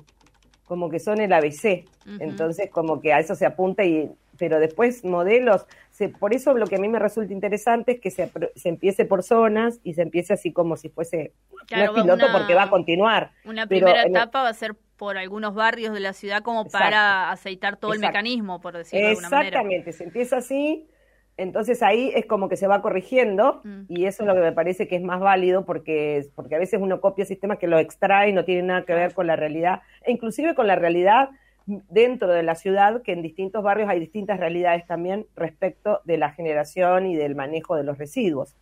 como 0.67 0.89
que 0.89 0.99
son 0.99 1.21
el 1.21 1.33
ABC. 1.33 1.85
Uh 2.07 2.11
-huh. 2.11 2.17
Entonces, 2.21 2.71
como 2.71 3.01
que 3.01 3.13
a 3.13 3.19
eso 3.19 3.35
se 3.35 3.47
apunta 3.47 3.85
y 3.85 4.11
pero 4.39 4.59
después 4.59 5.05
modelos, 5.05 5.67
se, 5.91 6.09
por 6.09 6.35
eso 6.35 6.55
lo 6.55 6.67
que 6.67 6.77
a 6.77 6.79
mí 6.79 6.89
me 6.89 6.99
resulta 6.99 7.33
interesante 7.33 7.93
es 7.93 8.01
que 8.01 8.11
se, 8.11 8.31
se 8.57 8.69
empiece 8.69 9.05
por 9.05 9.23
zonas 9.23 9.81
y 9.85 9.95
se 9.95 10.03
empiece 10.03 10.33
así 10.33 10.53
como 10.53 10.77
si 10.77 10.89
fuese 10.89 11.33
claro, 11.67 11.93
no 11.93 11.99
es 11.99 12.03
piloto 12.03 12.27
una, 12.27 12.39
porque 12.39 12.55
va 12.55 12.65
a 12.65 12.71
continuar. 12.71 13.31
Una 13.45 13.67
primera 13.67 14.03
etapa 14.03 14.43
va 14.43 14.49
a 14.49 14.55
ser 14.55 14.75
por 14.97 15.19
algunos 15.19 15.55
barrios 15.55 15.93
de 15.95 16.01
la 16.01 16.13
ciudad 16.13 16.43
como 16.43 16.63
Exacto. 16.63 16.85
para 16.85 17.31
aceitar 17.31 17.77
todo 17.77 17.93
Exacto. 17.93 18.07
el 18.07 18.13
mecanismo, 18.13 18.61
por 18.61 18.77
decirlo 18.77 19.07
de 19.07 19.11
alguna 19.11 19.31
manera. 19.31 19.49
Exactamente, 19.49 19.93
se 19.93 20.05
empieza 20.05 20.37
así 20.39 20.89
entonces 21.37 21.83
ahí 21.83 22.13
es 22.15 22.27
como 22.27 22.49
que 22.49 22.57
se 22.57 22.67
va 22.67 22.81
corrigiendo 22.81 23.61
mm. 23.65 23.83
y 23.89 24.07
eso 24.07 24.23
es 24.23 24.27
lo 24.27 24.35
que 24.35 24.41
me 24.41 24.53
parece 24.53 24.87
que 24.87 24.97
es 24.97 25.03
más 25.03 25.21
válido 25.21 25.65
porque, 25.65 26.27
porque 26.35 26.55
a 26.55 26.59
veces 26.59 26.81
uno 26.81 27.01
copia 27.01 27.25
sistemas 27.25 27.59
que 27.59 27.67
lo 27.67 27.79
extrae 27.79 28.31
y 28.31 28.33
no 28.33 28.45
tiene 28.45 28.63
nada 28.63 28.85
que 28.85 28.95
ver 28.95 29.15
con 29.15 29.27
la 29.27 29.37
realidad, 29.37 29.83
e 30.03 30.13
inclusive 30.13 30.55
con 30.55 30.67
la 30.67 30.77
realidad 30.77 31.31
dentro 31.67 32.29
de 32.29 32.43
la 32.43 32.55
ciudad, 32.55 33.03
que 33.03 33.13
en 33.13 33.23
distintos 33.23 33.63
barrios 33.63 33.89
hay 33.89 33.99
distintas 33.99 34.39
realidades 34.39 34.87
también 34.87 35.27
respecto 35.35 36.01
de 36.05 36.19
la 36.19 36.31
generación 36.31 37.07
y 37.07 37.17
del 37.17 37.35
manejo 37.35 37.75
de 37.75 37.85
los 37.85 37.99
residuos. 37.99 38.55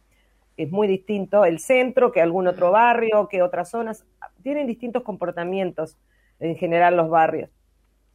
Es 0.57 0.71
muy 0.71 0.87
distinto 0.87 1.45
el 1.45 1.59
centro 1.59 2.13
que 2.13 2.21
algún 2.21 2.47
otro 2.47 2.69
mm. 2.69 2.73
barrio, 2.73 3.29
que 3.29 3.43
otras 3.43 3.71
zonas, 3.71 4.07
tienen 4.43 4.67
distintos 4.67 5.03
comportamientos 5.03 5.99
en 6.41 6.57
general 6.57 6.97
los 6.97 7.11
barrios. 7.11 7.51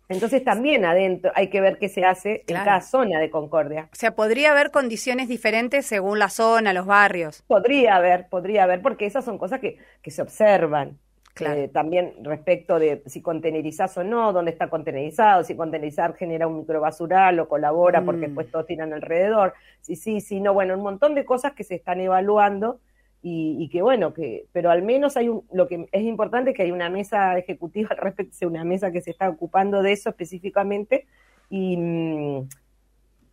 Entonces 0.10 0.44
también 0.44 0.86
adentro 0.86 1.32
hay 1.36 1.50
que 1.50 1.62
ver 1.62 1.78
qué 1.80 1.90
se 1.90 2.06
hace 2.06 2.44
claro. 2.46 2.62
en 2.62 2.66
cada 2.66 2.82
zona 2.82 3.20
de 3.20 3.30
Concordia. 3.30 3.90
O 3.92 3.96
sea, 3.96 4.16
podría 4.16 4.52
haber 4.52 4.72
condiciones 4.72 5.28
diferentes 5.28 5.86
según 5.86 6.20
la 6.20 6.30
zona, 6.30 6.74
los 6.74 6.86
barrios. 6.86 7.44
Podría 7.48 7.96
haber, 7.96 8.30
podría 8.30 8.64
haber, 8.64 8.82
porque 8.82 9.06
esas 9.06 9.26
son 9.26 9.38
cosas 9.38 9.60
que, 9.60 9.78
que 10.02 10.12
se 10.12 10.22
observan. 10.22 10.98
Eh, 11.46 11.70
también 11.72 12.14
respecto 12.24 12.80
de 12.80 13.04
si 13.06 13.22
contenerizás 13.22 13.98
o 13.98 14.04
no, 14.04 14.34
dónde 14.34 14.52
está 14.52 14.70
contenerizado, 14.70 15.44
si 15.44 15.56
contenerizar 15.56 16.16
genera 16.16 16.48
un 16.48 16.60
microbasural 16.60 17.40
o 17.40 17.48
colabora 17.48 18.04
porque 18.04 18.22
mm. 18.22 18.30
después 18.30 18.52
todos 18.52 18.66
tiran 18.66 18.94
alrededor, 18.94 19.54
si 19.82 19.96
sí, 19.96 20.22
si 20.22 20.40
no, 20.40 20.54
bueno, 20.54 20.76
un 20.76 20.84
montón 20.84 21.16
de 21.16 21.26
cosas 21.26 21.54
que 21.54 21.64
se 21.64 21.76
están 21.76 22.00
evaluando 22.00 22.80
y, 23.22 23.68
que 23.70 23.82
bueno, 23.82 24.14
que, 24.14 24.46
pero 24.54 24.70
al 24.70 24.84
menos 24.84 25.18
hay 25.18 25.28
un, 25.28 25.44
lo 25.52 25.68
que 25.68 25.88
es 25.92 26.02
importante 26.04 26.52
es 26.52 26.56
que 26.56 26.64
hay 26.64 26.72
una 26.72 26.90
mesa 26.90 27.38
ejecutiva 27.38 27.90
al 27.92 27.98
respecto, 27.98 28.48
una 28.48 28.64
mesa 28.64 28.92
que 28.92 29.02
se 29.02 29.12
está 29.12 29.30
ocupando 29.30 29.82
de 29.82 29.92
eso 29.92 30.10
específicamente 30.10 31.06
y, 31.50 31.78
mm, 31.78 32.48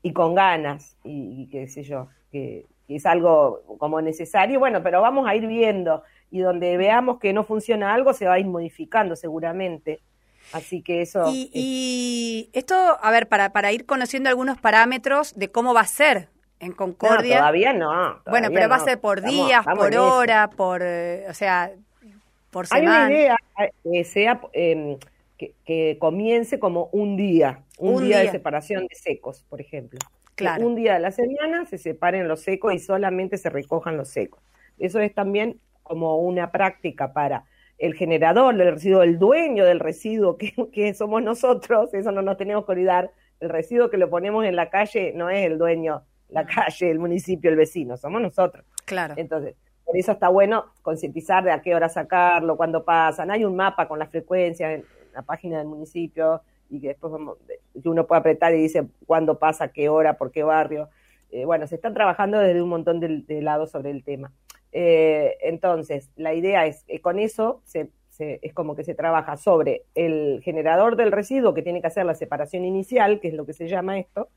y 0.02 0.12
con 0.12 0.34
ganas, 0.34 0.96
y, 1.04 1.48
qué 1.50 1.68
sé 1.68 1.82
yo, 1.82 2.08
que, 2.30 2.66
es 2.86 3.06
algo 3.06 3.62
como 3.78 4.02
necesario, 4.02 4.58
bueno, 4.58 4.82
pero 4.82 5.00
vamos 5.00 5.26
a 5.26 5.34
ir 5.34 5.46
viendo 5.46 6.02
y 6.30 6.40
donde 6.40 6.76
veamos 6.76 7.18
que 7.18 7.32
no 7.32 7.42
funciona 7.42 7.94
algo 7.94 8.12
se 8.12 8.26
va 8.26 8.34
a 8.34 8.38
ir 8.38 8.46
modificando 8.46 9.16
seguramente. 9.16 10.00
Así 10.52 10.82
que 10.82 11.00
eso. 11.00 11.24
Y, 11.32 12.50
esto, 12.52 12.74
a 13.00 13.10
ver, 13.10 13.28
para, 13.28 13.54
para 13.54 13.72
ir 13.72 13.86
conociendo 13.86 14.28
algunos 14.28 14.60
parámetros 14.60 15.34
de 15.34 15.50
cómo 15.50 15.72
va 15.72 15.80
a 15.80 15.86
ser 15.86 16.28
en 16.64 16.72
Concordia. 16.72 17.38
todavía 17.38 17.72
no. 17.72 18.20
bueno, 18.26 18.48
pero 18.52 18.68
va 18.68 18.76
a 18.76 18.80
ser 18.80 19.00
por 19.00 19.22
días, 19.22 19.64
por 19.64 19.96
hora, 19.96 20.50
por, 20.50 20.82
eh, 20.82 21.26
o 21.28 21.34
sea, 21.34 21.72
por 22.50 22.66
semana. 22.66 23.06
Hay 23.06 23.12
una 23.12 23.18
idea 23.18 23.36
eh, 23.58 23.70
que 23.82 24.04
sea 24.04 24.40
em, 24.52 24.98
que, 25.38 25.98
comience 25.98 26.58
como 26.58 26.88
un 26.92 27.16
día, 27.16 27.60
un, 27.78 28.04
día, 28.04 28.20
de 28.20 28.30
separación 28.30 28.86
de 28.86 28.94
secos, 28.94 29.44
por 29.48 29.60
ejemplo. 29.60 29.98
Claro. 30.36 30.66
un 30.66 30.74
día 30.74 30.94
de 30.94 30.98
la 30.98 31.12
semana 31.12 31.64
se 31.64 31.78
separen 31.78 32.26
los 32.26 32.40
secos 32.40 32.74
y 32.74 32.80
solamente 32.80 33.38
se 33.38 33.50
recojan 33.50 33.96
los 33.96 34.08
secos. 34.08 34.42
Eso 34.78 34.98
es 34.98 35.14
también 35.14 35.60
como 35.84 36.18
una 36.18 36.50
práctica 36.50 37.12
para 37.12 37.44
el 37.78 37.94
generador 37.94 38.56
del 38.56 38.72
residuo, 38.72 39.02
el 39.02 39.18
dueño 39.18 39.64
del 39.64 39.78
residuo 39.80 40.36
que, 40.36 40.52
que 40.72 40.94
somos 40.94 41.22
nosotros, 41.22 41.94
eso 41.94 42.10
no 42.10 42.22
nos 42.22 42.36
tenemos 42.36 42.64
que 42.64 42.72
olvidar. 42.72 43.12
El 43.40 43.50
residuo 43.50 43.90
que 43.90 43.98
lo 43.98 44.10
ponemos 44.10 44.44
en 44.44 44.56
la 44.56 44.70
calle 44.70 45.12
no 45.14 45.30
es 45.30 45.44
el 45.44 45.58
dueño 45.58 46.02
la 46.34 46.44
calle, 46.44 46.90
el 46.90 46.98
municipio, 46.98 47.48
el 47.48 47.56
vecino, 47.56 47.96
somos 47.96 48.20
nosotros. 48.20 48.66
Claro. 48.84 49.14
Entonces, 49.16 49.54
por 49.84 49.96
eso 49.96 50.12
está 50.12 50.28
bueno 50.28 50.66
concientizar 50.82 51.44
de 51.44 51.52
a 51.52 51.62
qué 51.62 51.74
hora 51.74 51.88
sacarlo, 51.88 52.56
cuándo 52.56 52.84
pasan. 52.84 53.30
Hay 53.30 53.44
un 53.44 53.54
mapa 53.54 53.86
con 53.86 53.98
las 53.98 54.10
frecuencias 54.10 54.72
en 54.72 54.84
la 55.14 55.22
página 55.22 55.58
del 55.58 55.68
municipio 55.68 56.42
y 56.68 56.80
que 56.80 56.88
después 56.88 57.12
que 57.80 57.88
uno 57.88 58.06
puede 58.06 58.18
apretar 58.18 58.52
y 58.54 58.58
dice 58.58 58.88
cuándo 59.06 59.38
pasa, 59.38 59.68
qué 59.68 59.88
hora, 59.88 60.18
por 60.18 60.32
qué 60.32 60.42
barrio. 60.42 60.88
Eh, 61.30 61.44
bueno, 61.44 61.66
se 61.68 61.76
están 61.76 61.94
trabajando 61.94 62.38
desde 62.38 62.60
un 62.60 62.68
montón 62.68 62.98
de, 62.98 63.42
lados 63.42 63.70
sobre 63.70 63.90
el 63.90 64.02
tema. 64.02 64.32
Eh, 64.72 65.36
entonces, 65.42 66.10
la 66.16 66.34
idea 66.34 66.66
es 66.66 66.82
que 66.84 67.00
con 67.00 67.20
eso 67.20 67.62
se, 67.64 67.90
es 68.18 68.52
como 68.54 68.74
que 68.74 68.82
se 68.82 68.94
trabaja 68.94 69.36
sobre 69.36 69.84
el 69.94 70.40
generador 70.42 70.96
del 70.96 71.12
residuo 71.12 71.54
que 71.54 71.62
tiene 71.62 71.80
que 71.80 71.86
hacer 71.86 72.06
la 72.06 72.14
separación 72.14 72.64
inicial, 72.64 73.20
que 73.20 73.28
es 73.28 73.34
lo 73.34 73.46
que 73.46 73.52
se 73.52 73.68
llama 73.68 73.98
esto, 73.98 74.28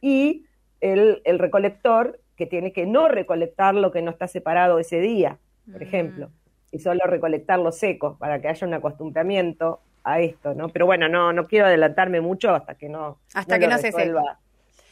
y 0.00 0.46
el, 0.80 1.22
el, 1.24 1.38
recolector 1.38 2.20
que 2.36 2.46
tiene 2.46 2.72
que 2.72 2.86
no 2.86 3.08
recolectar 3.08 3.74
lo 3.74 3.92
que 3.92 4.02
no 4.02 4.10
está 4.10 4.26
separado 4.28 4.78
ese 4.78 5.00
día, 5.00 5.38
por 5.70 5.80
mm. 5.80 5.84
ejemplo, 5.84 6.30
y 6.72 6.78
solo 6.78 7.00
recolectar 7.04 7.58
lo 7.58 7.72
seco 7.72 8.16
para 8.18 8.40
que 8.40 8.48
haya 8.48 8.66
un 8.66 8.74
acostumbramiento 8.74 9.80
a 10.04 10.20
esto, 10.20 10.54
¿no? 10.54 10.68
Pero 10.68 10.86
bueno, 10.86 11.08
no, 11.08 11.32
no 11.32 11.46
quiero 11.46 11.66
adelantarme 11.66 12.20
mucho 12.20 12.54
hasta 12.54 12.74
que 12.74 12.88
no, 12.88 13.18
hasta 13.34 13.58
que 13.58 13.66
no 13.68 13.78
se 13.78 13.92
sepa. 13.92 14.38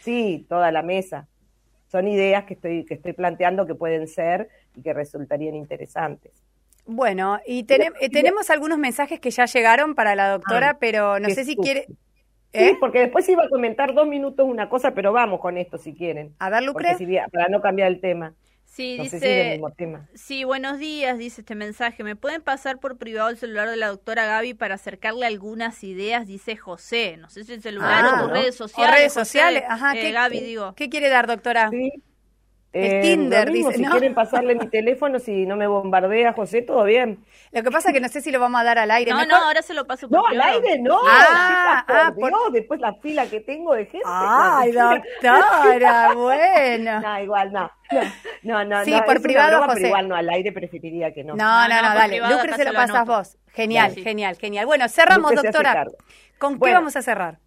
Sí, 0.01 0.47
toda 0.49 0.71
la 0.71 0.83
mesa. 0.83 1.27
Son 1.91 2.07
ideas 2.07 2.45
que 2.45 2.55
estoy, 2.55 2.85
que 2.85 2.95
estoy 2.95 3.15
planteando 3.15 3.67
que 3.67 3.75
pueden 3.75 4.09
ser 4.09 4.49
y 4.77 4.83
que 4.83 4.93
resultarían 4.93 5.55
interesantes. 5.55 6.33
Bueno, 6.85 7.39
y 7.47 7.67
eh, 7.69 8.09
tenemos 8.11 8.49
algunos 8.49 8.79
mensajes 8.79 9.21
que 9.21 9.31
ya 9.31 9.45
llegaron 9.45 9.95
para 9.95 10.15
la 10.15 10.31
doctora, 10.31 10.79
pero 10.79 11.19
no 11.19 11.29
sé 11.29 11.45
si 11.45 11.55
quiere, 11.55 11.87
Sí, 12.53 12.61
¿Eh? 12.61 12.77
porque 12.81 13.01
después 13.01 13.29
iba 13.29 13.45
a 13.45 13.49
comentar 13.49 13.95
dos 13.95 14.07
minutos 14.07 14.47
una 14.49 14.69
cosa, 14.69 14.95
pero 14.95 15.13
vamos 15.13 15.41
con 15.41 15.59
esto 15.59 15.77
si 15.77 15.95
quieren. 15.95 16.35
A 16.39 16.49
ver, 16.49 16.63
Lucre. 16.63 16.97
para 17.31 17.49
no 17.49 17.61
cambiar 17.61 17.89
el 17.89 18.01
tema. 18.01 18.35
Sí, 18.65 18.99
dice. 18.99 19.61
Sí, 20.15 20.45
buenos 20.45 20.79
días, 20.79 21.19
dice 21.19 21.41
este 21.41 21.55
mensaje. 21.55 22.05
¿Me 22.05 22.17
pueden 22.17 22.43
pasar 22.43 22.79
por 22.79 22.97
privado 22.97 23.29
el 23.29 23.37
celular 23.37 23.69
de 23.69 23.77
la 23.77 23.89
doctora 23.89 24.27
Gaby 24.27 24.55
para 24.55 24.77
acercarle 24.77 25.27
algunas 25.27 25.83
ideas? 25.83 26.27
Dice 26.27 26.57
José. 26.57 27.17
No 27.17 27.29
sé 27.29 27.45
si 27.45 27.55
el 27.55 27.63
celular 27.63 28.05
ah, 28.05 28.25
o 28.25 28.29
redes 28.29 28.55
sociales. 28.55 28.95
redes 28.95 29.13
sociales, 29.13 29.65
ajá. 29.69 29.95
Eh, 29.99 30.13
Gaby, 30.13 30.41
digo. 30.41 30.75
¿Qué 30.77 30.89
quiere 30.89 31.09
dar, 31.09 31.27
doctora? 31.27 31.71
Sí, 31.71 31.91
el 32.73 32.85
eh, 32.85 33.01
Tinder, 33.01 33.51
dice. 33.51 33.73
Si 33.75 33.85
quieren 33.85 34.15
pasarle 34.15 34.55
mi 34.55 34.69
teléfono, 34.69 35.19
si 35.19 35.47
no 35.47 35.57
me 35.57 35.67
bombardea, 35.67 36.35
José, 36.35 36.61
todo 36.63 36.85
bien. 36.85 37.25
Lo 37.51 37.63
que 37.63 37.71
pasa 37.71 37.89
es 37.89 37.95
que 37.95 38.01
no 38.01 38.09
sé 38.09 38.21
si 38.21 38.31
lo 38.31 38.41
vamos 38.41 38.61
a 38.61 38.65
dar 38.65 38.79
al 38.79 38.91
aire. 38.91 39.11
No, 39.11 39.25
no, 39.25 39.37
ahora 39.37 39.63
se 39.63 39.73
lo 39.73 39.87
paso 39.87 40.09
por 40.09 40.19
No, 40.19 40.27
al 40.27 40.41
aire 40.41 40.79
no. 40.79 40.99
Ah, 41.07 41.85
ah 41.89 42.13
por... 42.15 42.31
después 42.53 42.79
la 42.81 42.93
fila 42.95 43.27
que 43.27 43.41
tengo 43.41 43.73
de 43.75 43.87
gente. 43.87 44.07
Ay, 44.07 44.73
doctora, 45.23 46.13
bueno. 46.15 47.01
No, 47.01 47.21
igual 47.23 47.53
no. 47.53 47.71
No, 48.43 48.65
no, 48.65 48.85
sí, 48.85 48.95
por 49.07 49.23
privado, 49.23 49.63
José. 49.63 49.75
Pero 49.75 49.87
igual 49.89 50.09
no, 50.09 50.15
al 50.15 50.29
aire 50.29 50.53
preferiría 50.53 51.13
que 51.13 51.25
no. 51.25 51.35
No, 51.37 51.69
no, 51.69 51.83
no, 51.83 51.95
dale. 51.95 52.21
Lucre 52.21 52.55
se 52.55 52.65
lo 52.65 52.75
pasas 52.75 53.07
vos. 53.07 53.39
Genial, 53.55 53.95
genial, 53.95 54.37
genial. 54.37 54.67
Bueno, 54.67 54.89
cerramos, 54.89 55.35
doctora. 55.35 55.87
¿Con 56.39 56.61
qué 56.61 56.73
vamos 56.73 56.97
a 56.97 57.03
cerrar? 57.03 57.39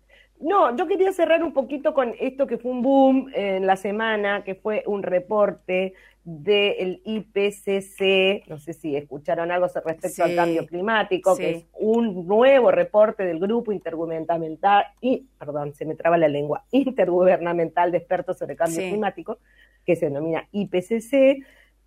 No, 0.42 0.76
yo 0.76 0.88
quería 0.88 1.14
cerrar 1.14 1.44
un 1.44 1.54
poquito 1.54 1.94
con 1.94 2.16
esto 2.20 2.48
que 2.48 2.58
fue 2.58 2.72
un 2.72 2.82
boom 2.82 3.30
en 3.34 3.68
la 3.68 3.76
semana, 3.76 4.44
que 4.44 4.56
fue 4.56 4.84
un 4.88 5.04
reporte 5.04 5.94
del 6.24 7.02
IPCC, 7.04 8.48
no 8.48 8.60
sé 8.60 8.74
si 8.74 8.96
escucharon 8.96 9.52
algo 9.52 9.68
respecto 9.68 10.24
al 10.24 10.36
cambio 10.36 10.68
climático, 10.68 11.36
que 11.36 11.52
es 11.52 11.66
un 11.74 12.28
nuevo 12.28 12.72
reporte 12.72 13.24
del 13.24 13.40
Grupo 13.40 13.72
Intergubernamental, 13.72 14.86
y, 15.00 15.26
perdón, 15.40 15.74
se 15.74 15.86
me 15.86 15.96
traba 15.96 16.18
la 16.18 16.28
lengua, 16.28 16.64
Intergubernamental 16.72 17.92
de 17.92 18.00
Expertos 18.00 18.38
sobre 18.38 18.56
Cambio 18.56 18.82
Climático, 18.82 19.40
que 19.86 19.96
se 19.96 20.08
denomina 20.08 20.48
IPCC, 20.52 21.14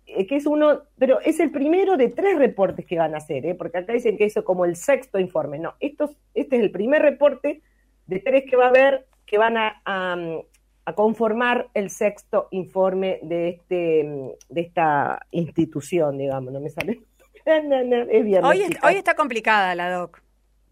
eh, 0.07 0.27
que 0.27 0.35
es 0.35 0.45
uno, 0.45 0.83
pero 0.97 1.19
es 1.21 1.39
el 1.39 1.51
primero 1.51 1.95
de 1.95 2.09
tres 2.09 2.37
reportes 2.37 2.85
que 2.85 2.97
van 2.97 3.15
a 3.15 3.17
hacer, 3.17 3.45
¿eh? 3.45 3.55
porque 3.55 3.79
acá 3.79 3.93
dicen 3.93 4.17
que 4.17 4.25
eso 4.25 4.43
como 4.43 4.65
el 4.65 4.75
sexto 4.75 5.17
informe, 5.17 5.59
no, 5.59 5.75
estos, 5.79 6.11
este 6.33 6.57
es 6.57 6.61
el 6.61 6.71
primer 6.71 7.01
reporte 7.01 7.61
de 8.07 8.19
tres 8.19 8.43
que 8.49 8.55
va 8.55 8.65
a 8.65 8.69
haber 8.69 9.07
que 9.25 9.37
van 9.37 9.57
a, 9.57 9.81
a, 9.85 10.93
conformar 10.93 11.69
el 11.73 11.89
sexto 11.89 12.47
informe 12.51 13.19
de 13.23 13.49
este 13.49 14.37
de 14.49 14.61
esta 14.61 15.19
institución, 15.31 16.17
digamos, 16.17 16.53
no 16.53 16.59
me 16.59 16.69
sale. 16.69 17.01
hoy, 18.43 18.61
hoy 18.83 18.95
está 18.95 19.15
complicada 19.15 19.73
la 19.75 19.91
doc. 19.91 20.21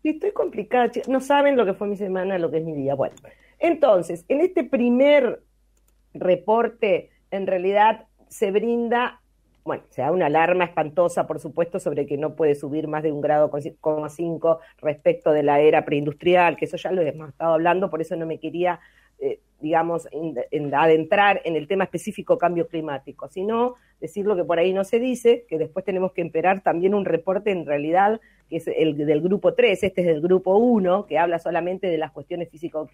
Sí, 0.03 0.09
estoy 0.09 0.31
complicada. 0.31 0.91
No 1.07 1.19
saben 1.19 1.55
lo 1.55 1.65
que 1.65 1.73
fue 1.73 1.87
mi 1.87 1.95
semana, 1.95 2.37
lo 2.37 2.51
que 2.51 2.57
es 2.57 2.63
mi 2.63 2.73
día. 2.73 2.93
Bueno, 2.93 3.15
entonces, 3.57 4.25
en 4.27 4.41
este 4.41 4.63
primer 4.63 5.41
reporte, 6.13 7.09
en 7.31 7.47
realidad 7.47 8.07
se 8.27 8.51
brinda 8.51 9.21
bueno, 9.63 9.83
se 9.89 10.01
da 10.01 10.11
una 10.11 10.25
alarma 10.25 10.65
espantosa, 10.65 11.25
por 11.25 11.39
supuesto, 11.39 11.79
sobre 11.79 12.05
que 12.05 12.17
no 12.17 12.35
puede 12.35 12.55
subir 12.55 12.87
más 12.87 13.03
de 13.03 13.11
un 13.11 13.21
grado 13.21 13.49
con 13.79 14.09
cinco 14.09 14.59
respecto 14.81 15.31
de 15.31 15.43
la 15.43 15.61
era 15.61 15.85
preindustrial, 15.85 16.57
que 16.57 16.65
eso 16.65 16.77
ya 16.77 16.91
lo 16.91 17.01
hemos 17.01 17.29
estado 17.29 17.53
hablando, 17.53 17.89
por 17.89 18.01
eso 18.01 18.15
no 18.17 18.25
me 18.25 18.39
quería, 18.39 18.81
eh, 19.19 19.39
digamos, 19.61 20.07
adentrar 20.73 21.41
en 21.45 21.55
el 21.55 21.67
tema 21.67 21.85
específico 21.85 22.37
cambio 22.37 22.67
climático, 22.67 23.29
sino 23.29 23.75
decir 24.01 24.25
lo 24.25 24.35
que 24.35 24.43
por 24.43 24.59
ahí 24.59 24.73
no 24.73 24.83
se 24.83 24.99
dice, 24.99 25.45
que 25.47 25.57
después 25.57 25.85
tenemos 25.85 26.11
que 26.11 26.23
esperar 26.23 26.61
también 26.61 26.93
un 26.93 27.05
reporte 27.05 27.51
en 27.51 27.65
realidad, 27.65 28.19
que 28.49 28.57
es 28.57 28.67
el 28.67 28.97
del 28.97 29.21
grupo 29.21 29.53
3, 29.53 29.81
este 29.81 30.01
es 30.01 30.07
del 30.07 30.19
grupo 30.19 30.57
1, 30.57 31.05
que 31.05 31.17
habla 31.17 31.39
solamente 31.39 31.87
de 31.87 31.97
las 31.97 32.11
cuestiones 32.11 32.49
físico, 32.49 32.89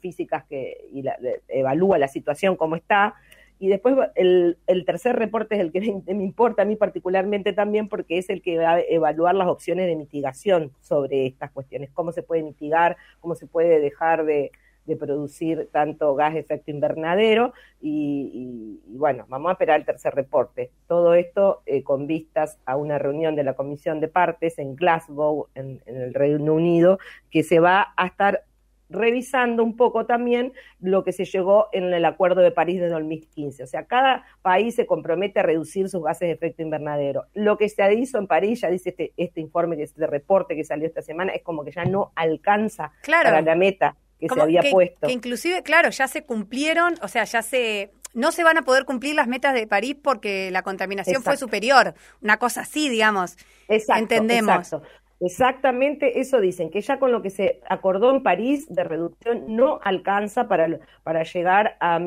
físicas 0.00 0.44
que 0.44 0.78
y 0.92 1.04
evalúa 1.48 1.98
la 1.98 2.08
situación 2.08 2.56
como 2.56 2.76
está, 2.76 3.16
y 3.58 3.68
después 3.68 3.96
el, 4.14 4.58
el, 4.66 4.84
tercer 4.84 5.16
reporte 5.16 5.56
es 5.56 5.60
el 5.60 5.72
que 5.72 5.80
me, 6.06 6.24
importa 6.24 6.62
a 6.62 6.64
mí 6.64 6.76
particularmente 6.76 7.52
también 7.52 7.88
porque 7.88 8.18
es 8.18 8.30
el 8.30 8.42
que 8.42 8.58
va 8.58 8.74
a 8.74 8.80
evaluar 8.80 9.34
las 9.34 9.48
opciones 9.48 9.86
de 9.86 9.96
mitigación 9.96 10.72
sobre 10.80 11.26
estas 11.26 11.50
cuestiones, 11.50 11.90
cómo 11.92 12.12
se 12.12 12.22
puede 12.22 12.42
mitigar, 12.42 12.96
cómo 13.20 13.34
se 13.34 13.46
puede 13.46 13.80
dejar 13.80 14.24
de, 14.24 14.52
producir 14.98 15.68
tanto 15.70 16.14
gas 16.14 16.32
de 16.32 16.40
efecto 16.40 16.70
invernadero 16.70 17.52
y, 17.78 18.80
bueno, 18.86 19.26
vamos 19.28 19.50
a 19.50 19.52
esperar 19.52 19.78
el 19.78 19.84
tercer 19.84 20.14
reporte. 20.14 20.70
Todo 20.86 21.12
esto 21.12 21.60
eh, 21.66 21.82
con 21.82 22.06
vistas 22.06 22.58
a 22.64 22.76
una 22.76 22.98
reunión 22.98 23.36
de 23.36 23.44
la 23.44 23.52
Comisión 23.52 24.00
de 24.00 24.08
Partes 24.08 24.58
en 24.58 24.76
Glasgow, 24.76 25.48
en, 25.54 25.82
en 25.84 26.00
el 26.00 26.14
Reino 26.14 26.54
Unido, 26.54 26.98
que 27.30 27.42
se 27.42 27.60
va 27.60 27.92
a 27.98 28.06
estar 28.06 28.44
revisando 28.88 29.62
un 29.62 29.76
poco 29.76 30.06
también 30.06 30.52
lo 30.80 31.04
que 31.04 31.12
se 31.12 31.24
llegó 31.24 31.68
en 31.72 31.92
el 31.92 32.04
Acuerdo 32.04 32.40
de 32.40 32.50
París 32.50 32.80
de 32.80 32.88
2015. 32.88 33.62
O 33.62 33.66
sea, 33.66 33.84
cada 33.84 34.24
país 34.42 34.74
se 34.74 34.86
compromete 34.86 35.40
a 35.40 35.42
reducir 35.42 35.88
sus 35.88 36.02
gases 36.02 36.28
de 36.28 36.32
efecto 36.32 36.62
invernadero. 36.62 37.24
Lo 37.34 37.58
que 37.58 37.68
se 37.68 37.94
hizo 37.94 38.18
en 38.18 38.26
París, 38.26 38.60
ya 38.60 38.70
dice 38.70 38.90
este, 38.90 39.12
este 39.16 39.40
informe, 39.40 39.80
este 39.82 40.06
reporte 40.06 40.56
que 40.56 40.64
salió 40.64 40.86
esta 40.86 41.02
semana, 41.02 41.32
es 41.32 41.42
como 41.42 41.64
que 41.64 41.72
ya 41.72 41.84
no 41.84 42.12
alcanza 42.14 42.92
para 43.06 43.40
la 43.40 43.54
meta 43.54 43.96
que 44.18 44.28
se 44.28 44.40
había 44.40 44.62
puesto. 44.70 45.06
Que 45.06 45.12
inclusive, 45.12 45.62
claro, 45.62 45.90
ya 45.90 46.08
se 46.08 46.24
cumplieron, 46.24 46.94
o 47.02 47.08
sea, 47.08 47.24
ya 47.24 47.42
se, 47.42 47.92
no 48.14 48.32
se 48.32 48.42
van 48.42 48.58
a 48.58 48.62
poder 48.62 48.84
cumplir 48.84 49.14
las 49.14 49.28
metas 49.28 49.54
de 49.54 49.66
París 49.66 49.96
porque 50.02 50.50
la 50.50 50.62
contaminación 50.62 51.22
fue 51.22 51.36
superior. 51.36 51.94
Una 52.20 52.38
cosa 52.38 52.62
así, 52.62 52.88
digamos. 52.88 53.36
Exacto, 53.68 54.02
Entendemos. 54.02 54.56
Exacto. 54.56 54.88
Exactamente 55.20 56.20
eso 56.20 56.40
dicen, 56.40 56.70
que 56.70 56.80
ya 56.80 57.00
con 57.00 57.10
lo 57.10 57.22
que 57.22 57.30
se 57.30 57.60
acordó 57.68 58.10
en 58.14 58.22
París 58.22 58.66
de 58.68 58.84
reducción 58.84 59.56
no 59.56 59.80
alcanza 59.82 60.46
para, 60.46 60.78
para 61.02 61.24
llegar 61.24 61.76
a, 61.80 61.96
a 61.96 61.98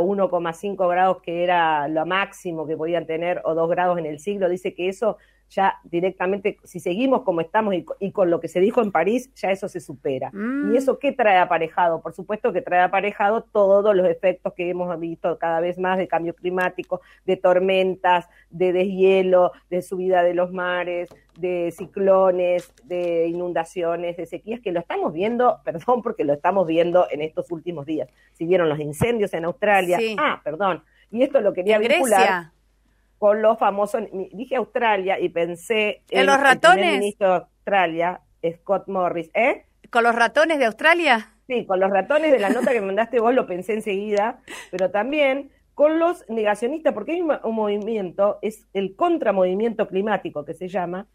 1,5 0.00 0.88
grados, 0.90 1.22
que 1.22 1.44
era 1.44 1.88
lo 1.88 2.04
máximo 2.04 2.66
que 2.66 2.76
podían 2.76 3.06
tener, 3.06 3.40
o 3.44 3.54
2 3.54 3.70
grados 3.70 3.98
en 3.98 4.04
el 4.04 4.18
siglo. 4.20 4.50
Dice 4.50 4.74
que 4.74 4.88
eso 4.90 5.16
ya 5.50 5.78
directamente, 5.84 6.58
si 6.64 6.80
seguimos 6.80 7.22
como 7.22 7.40
estamos 7.40 7.74
y, 7.74 8.12
con 8.12 8.30
lo 8.30 8.40
que 8.40 8.48
se 8.48 8.60
dijo 8.60 8.82
en 8.82 8.92
París, 8.92 9.32
ya 9.34 9.50
eso 9.50 9.68
se 9.68 9.80
supera. 9.80 10.30
Mm. 10.32 10.72
¿Y 10.72 10.76
eso 10.76 10.98
qué 10.98 11.12
trae 11.12 11.38
aparejado? 11.38 12.00
Por 12.02 12.12
supuesto 12.12 12.52
que 12.52 12.60
trae 12.60 12.82
aparejado 12.82 13.42
todos 13.42 13.96
los 13.96 14.06
efectos 14.06 14.52
que 14.54 14.68
hemos 14.68 14.98
visto 15.00 15.38
cada 15.38 15.60
vez 15.60 15.78
más 15.78 15.98
de 15.98 16.08
cambio 16.08 16.34
climático, 16.34 17.00
de 17.24 17.36
tormentas, 17.36 18.28
de 18.50 18.72
deshielo, 18.72 19.52
de 19.70 19.82
subida 19.82 20.22
de 20.22 20.34
los 20.34 20.52
mares, 20.52 21.08
de 21.38 21.72
ciclones, 21.76 22.72
de 22.84 23.28
inundaciones, 23.28 24.16
de 24.16 24.26
sequías, 24.26 24.60
que 24.60 24.72
lo 24.72 24.80
estamos 24.80 25.12
viendo, 25.12 25.60
perdón, 25.64 26.02
porque 26.02 26.24
lo 26.24 26.34
estamos 26.34 26.66
viendo 26.66 27.06
en 27.10 27.22
estos 27.22 27.50
últimos 27.50 27.86
días. 27.86 28.08
Si 28.32 28.46
vieron 28.46 28.68
los 28.68 28.80
incendios 28.80 29.32
en 29.32 29.46
Australia, 29.46 29.98
ah, 30.18 30.40
perdón, 30.44 30.82
y 31.10 31.22
esto 31.22 31.40
lo 31.40 31.52
quería 31.52 31.76
¿En 31.76 31.82
vincular. 31.82 32.20
Grecia? 32.20 32.52
Con 33.18 33.42
los 33.42 33.58
famosos, 33.58 34.02
dije 34.32 34.56
Australia 34.56 35.18
y 35.18 35.28
pensé 35.28 36.02
en, 36.10 36.26
los 36.26 36.40
ratones. 36.40 36.94
El 36.94 36.98
ministro 37.00 37.28
de 37.28 37.34
Australia, 37.34 38.20
Scott 38.58 38.86
Morris, 38.88 39.30
¿eh? 39.34 39.66
¿Con 39.90 40.04
los 40.04 40.14
ratones 40.14 40.58
de 40.58 40.66
Australia? 40.66 41.34
Sí, 41.46 41.64
con 41.66 41.80
los 41.80 41.90
ratones 41.90 42.30
de 42.30 42.38
la 42.38 42.50
nota 42.50 42.72
que 42.72 42.80
mandaste 42.80 43.20
vos 43.20 43.34
lo 43.34 43.46
pensé 43.46 43.72
enseguida, 43.72 44.40
pero 44.70 44.90
también 44.90 45.50
con 45.74 45.98
los 45.98 46.28
negacionistas, 46.28 46.92
porque 46.92 47.12
hay 47.12 47.20
un, 47.20 47.54
movimiento, 47.54 48.38
es 48.42 48.66
el 48.74 48.96
contramovimiento 48.96 49.86
climático 49.88 50.44
que 50.44 50.54
se 50.54 50.68
llama, 50.68 51.06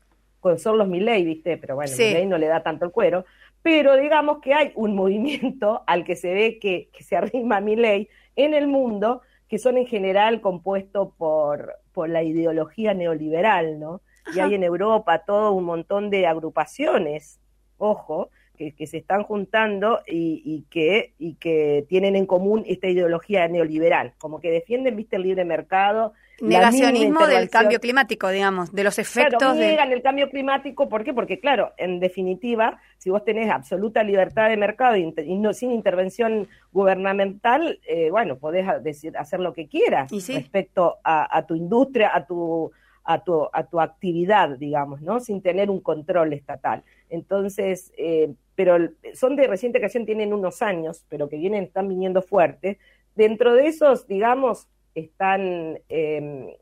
son 0.58 0.78
los 0.78 0.88
Milley, 0.88 1.24
¿viste? 1.24 1.58
Pero 1.58 1.76
bueno, 1.76 1.92
Sí. 1.92 2.04
Milley 2.04 2.26
no 2.26 2.38
le 2.38 2.48
da 2.48 2.64
tanto 2.64 2.86
el 2.86 2.92
cuero, 2.92 3.26
pero 3.62 3.96
digamos 3.96 4.40
que 4.40 4.54
hay 4.54 4.72
un 4.76 4.96
movimiento 4.96 5.84
al 5.86 6.04
que 6.04 6.16
se 6.16 6.34
ve 6.34 6.60
que, 6.60 6.90
que 6.92 7.04
se 7.04 7.16
arrima 7.16 7.62
Milley 7.62 8.10
en 8.36 8.54
el 8.54 8.68
mundo, 8.68 9.22
que 9.54 9.60
son 9.60 9.78
en 9.78 9.86
general 9.86 10.42
compuestos 10.42 11.10
por, 11.16 11.76
por 11.92 12.10
la 12.10 12.24
ideología 12.24 12.96
neoliberal, 12.96 13.80
¿no? 13.80 14.02
Y 14.36 14.40
hay 14.40 14.56
en 14.56 14.64
Europa 14.64 15.26
todo 15.28 15.52
un 15.52 15.64
montón 15.64 16.10
de 16.10 16.26
agrupaciones, 16.26 17.40
ojo, 17.78 18.32
que, 18.58 18.74
que 18.74 18.88
se 18.88 18.98
están 18.98 19.22
juntando 19.22 20.00
y, 20.08 20.42
y 20.44 20.64
que, 20.72 21.14
y 21.20 21.36
que 21.36 21.86
tienen 21.88 22.16
en 22.16 22.26
común 22.26 22.64
esta 22.66 22.88
ideología 22.88 23.48
neoliberal, 23.48 24.16
como 24.18 24.40
que 24.40 24.50
defienden, 24.50 24.96
viste, 24.96 25.18
el 25.18 25.22
libre 25.22 25.46
mercado. 25.46 26.14
Negacionismo 26.42 27.28
del 27.28 27.50
cambio 27.50 27.80
climático, 27.80 28.30
digamos, 28.30 28.74
de 28.74 28.84
los 28.84 29.00
efectos 29.00 29.38
Claro, 29.38 29.54
de... 29.54 29.68
niegan 29.68 29.92
el 29.92 30.02
cambio 30.02 30.30
climático, 30.30 30.90
¿por 30.90 31.04
qué? 31.04 31.14
Porque, 31.14 31.40
claro, 31.40 31.74
en 31.78 32.00
definitiva, 32.00 32.80
si 32.98 33.10
vos 33.10 33.24
tenés 33.24 33.50
absoluta 33.52 34.04
libertad 34.04 34.50
de 34.50 34.58
mercado 34.58 34.98
y, 34.98 35.14
no, 35.38 35.54
sin 35.54 35.72
intervención 35.72 36.48
gubernamental, 36.72 37.80
eh, 37.88 38.10
bueno, 38.10 38.38
podés 38.38 38.66
decir, 38.84 39.18
hacer 39.18 39.40
lo 39.40 39.54
que 39.54 39.68
quieras 39.68 40.12
sí. 40.12 40.34
respecto 40.34 40.98
a, 41.04 41.38
a 41.38 41.46
tu 41.46 41.56
industria, 41.56 42.12
a 42.14 42.26
tu, 42.26 42.72
a, 43.04 43.24
tu, 43.24 43.48
a 43.52 43.64
tu 43.64 43.80
actividad, 43.80 44.58
digamos, 44.58 45.02
¿no? 45.02 45.20
Sin 45.20 45.42
tener 45.42 45.70
un 45.70 45.82
control 45.82 46.34
estatal. 46.34 46.84
Entonces, 47.10 47.92
eh, 47.98 48.34
pero 48.56 48.78
son 49.14 49.36
de 49.36 49.48
reciente 49.48 49.80
creación, 49.80 50.06
tienen 50.06 50.34
unos 50.34 50.62
años, 50.62 51.06
pero 51.10 51.30
que 51.30 51.38
vienen, 51.38 51.66
están 51.66 51.88
viniendo 51.88 52.22
fuertes. 52.22 52.78
Dentro 53.16 53.54
de 53.54 53.68
esos, 53.68 54.08
digamos, 54.08 54.68
están... 54.96 55.80
eh, 55.90 56.58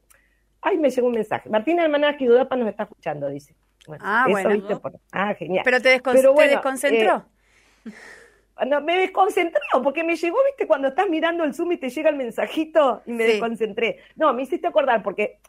Ay, 0.62 0.78
me 0.78 0.90
llegó 0.92 1.08
un 1.08 1.14
mensaje. 1.16 1.50
Martina 1.50 1.84
Almanaje 1.84 2.26
Dudapa 2.26 2.56
nos 2.56 2.70
está 2.70 2.84
escuchando, 2.84 3.28
dice. 3.30 3.56
Bueno, 3.88 4.04
Ah, 4.06 4.26
eso, 4.28 4.32
bueno. 4.32 4.50
¿viste? 4.52 4.76
Por- 4.76 5.00
Ah, 5.12 5.34
genial. 5.34 5.64
Pero 5.66 5.82
te, 5.82 5.90
descon- 6.00 6.14
Pero 6.14 6.36
te 6.36 6.48
desconcentró. 6.50 7.26
No, 8.68 8.80
me 8.82 8.96
desconcentré 9.00 9.60
porque 9.84 10.04
me 10.04 10.16
llegó, 10.16 10.38
viste, 10.46 10.68
cuando 10.68 10.90
estás 10.90 11.10
mirando 11.10 11.44
el 11.44 11.56
Zoom 11.56 11.72
y 11.72 11.78
te 11.78 11.90
llega 11.90 12.12
el 12.12 12.16
mensajito 12.16 13.02
y 13.08 13.12
me 13.14 13.26
Sí. 13.26 13.32
desconcentré. 13.32 13.98
No, 14.16 14.34
me 14.36 14.44
hiciste 14.44 14.68
acordar 14.68 15.02
porque 15.02 15.40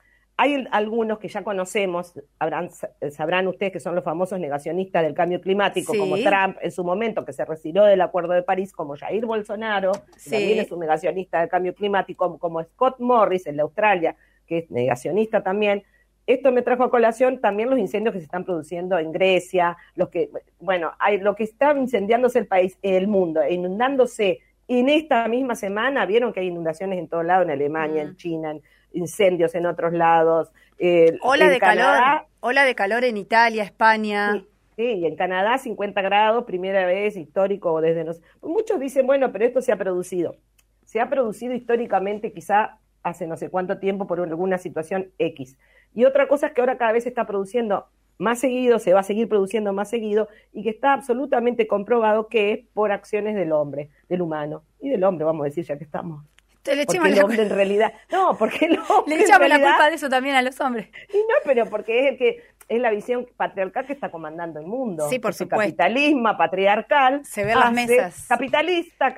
hay 0.42 0.66
algunos 0.72 1.18
que 1.20 1.28
ya 1.28 1.44
conocemos, 1.44 2.14
habrán, 2.40 2.68
sabrán 3.10 3.46
ustedes 3.46 3.72
que 3.72 3.78
son 3.80 3.94
los 3.94 4.02
famosos 4.02 4.40
negacionistas 4.40 5.04
del 5.04 5.14
cambio 5.14 5.40
climático, 5.40 5.92
Sí. 5.92 5.98
como 5.98 6.16
Trump 6.16 6.56
en 6.60 6.72
su 6.72 6.82
momento, 6.82 7.24
que 7.24 7.32
se 7.32 7.44
retiró 7.44 7.84
del 7.84 8.00
Acuerdo 8.00 8.32
de 8.32 8.42
París, 8.42 8.72
como 8.72 8.96
Jair 8.96 9.24
Bolsonaro, 9.24 9.92
que 10.24 10.30
también 10.30 10.58
es 10.58 10.72
un 10.72 10.80
negacionista 10.80 11.38
del 11.40 11.48
cambio 11.48 11.74
climático, 11.74 12.38
como, 12.40 12.60
Scott 12.64 12.98
Morris, 12.98 13.46
el 13.46 13.56
de 13.56 13.62
Australia, 13.62 14.16
que 14.46 14.58
es 14.58 14.70
negacionista 14.70 15.42
también. 15.44 15.84
Esto 16.26 16.50
me 16.50 16.62
trajo 16.62 16.82
a 16.84 16.90
colación 16.90 17.40
también 17.40 17.70
los 17.70 17.78
incendios 17.78 18.12
que 18.12 18.18
se 18.18 18.24
están 18.24 18.44
produciendo 18.44 18.98
en 18.98 19.12
Grecia, 19.12 19.76
los 19.94 20.08
que, 20.08 20.28
bueno, 20.58 20.92
hay, 20.98 21.18
lo 21.18 21.36
que 21.36 21.44
está 21.44 21.72
incendiándose 21.76 22.40
el 22.40 22.46
país, 22.48 22.76
el 22.82 23.06
mundo, 23.06 23.42
e 23.42 23.54
inundándose 23.54 24.40
en 24.66 24.88
esta 24.88 25.28
misma 25.28 25.54
semana, 25.54 26.04
vieron 26.06 26.32
que 26.32 26.40
hay 26.40 26.46
inundaciones 26.48 26.98
en 26.98 27.06
todo 27.08 27.22
lado, 27.22 27.42
en 27.42 27.50
Alemania, 27.50 28.02
Mm. 28.04 28.06
en 28.08 28.16
China, 28.16 28.50
en- 28.52 28.62
incendios 28.94 29.54
en 29.54 29.66
otros 29.66 29.92
lados. 29.92 30.52
eh, 30.78 31.18
Ola 31.22 31.48
de 31.48 31.58
Canadá, 31.58 32.02
calor, 32.02 32.26
ola 32.40 32.64
de 32.64 32.74
calor 32.74 33.04
en 33.04 33.16
Italia, 33.16 33.62
España. 33.62 34.32
Sí, 34.32 34.46
sí, 34.76 34.82
y 34.82 35.06
en 35.06 35.16
Canadá 35.16 35.58
50 35.58 36.00
grados, 36.02 36.44
primera 36.44 36.86
vez 36.86 37.16
histórico 37.16 37.80
desde 37.80 38.04
nos... 38.04 38.20
Muchos 38.42 38.80
dicen, 38.80 39.06
bueno, 39.06 39.32
pero 39.32 39.44
esto 39.44 39.60
se 39.60 39.72
ha 39.72 39.76
producido. 39.76 40.36
Se 40.84 41.00
ha 41.00 41.08
producido 41.08 41.54
históricamente 41.54 42.32
quizá 42.32 42.78
hace 43.02 43.26
no 43.26 43.36
sé 43.36 43.50
cuánto 43.50 43.78
tiempo 43.78 44.06
por 44.06 44.20
alguna 44.20 44.58
situación 44.58 45.10
X. 45.18 45.56
Y 45.94 46.04
otra 46.04 46.28
cosa 46.28 46.48
es 46.48 46.52
que 46.52 46.60
ahora 46.60 46.78
cada 46.78 46.92
vez 46.92 47.04
se 47.04 47.08
está 47.08 47.26
produciendo 47.26 47.86
más 48.18 48.38
seguido, 48.38 48.78
se 48.78 48.92
va 48.92 49.00
a 49.00 49.04
seguir 49.04 49.28
produciendo 49.28 49.72
más 49.72 49.90
seguido 49.90 50.28
y 50.52 50.62
que 50.62 50.70
está 50.70 50.92
absolutamente 50.92 51.66
comprobado 51.66 52.28
que 52.28 52.52
es 52.52 52.60
por 52.72 52.92
acciones 52.92 53.34
del 53.34 53.52
hombre, 53.52 53.90
del 54.08 54.22
humano 54.22 54.62
y 54.80 54.90
del 54.90 55.02
hombre, 55.04 55.24
vamos 55.24 55.42
a 55.42 55.46
decir, 55.46 55.64
ya 55.64 55.76
que 55.76 55.84
estamos. 55.84 56.24
Te 56.62 56.76
le 56.76 56.86
Porque 56.86 56.96
echamos 56.98 57.08
el 57.10 57.16
la, 57.16 57.24
hombre 57.24 57.42
en 57.42 57.50
realidad, 57.50 57.92
no, 58.10 58.36
porque 58.36 58.66
el 58.66 58.78
hombre 58.88 59.04
le 59.06 59.14
en 59.16 59.20
echamos 59.22 59.48
la 59.48 59.58
culpa 59.60 59.88
de 59.88 59.94
eso 59.96 60.08
también 60.08 60.36
a 60.36 60.42
los 60.42 60.60
hombres. 60.60 60.88
y 61.12 61.16
no, 61.16 61.34
pero 61.44 61.66
porque 61.66 62.00
es 62.00 62.06
el 62.12 62.18
que 62.18 62.42
es 62.68 62.80
la 62.80 62.90
visión 62.90 63.26
patriarcal 63.36 63.84
que 63.86 63.92
está 63.92 64.10
comandando 64.10 64.60
el 64.60 64.66
mundo. 64.66 65.08
Sí, 65.08 65.18
por 65.18 65.32
Ese 65.32 65.44
supuesto. 65.44 65.76
capitalismo 65.76 66.36
patriarcal. 66.38 67.24
Se 67.24 67.44
ve 67.44 67.52
en 67.52 67.60
las 67.60 67.72
mesas. 67.72 68.24
Capitalista, 68.28 69.12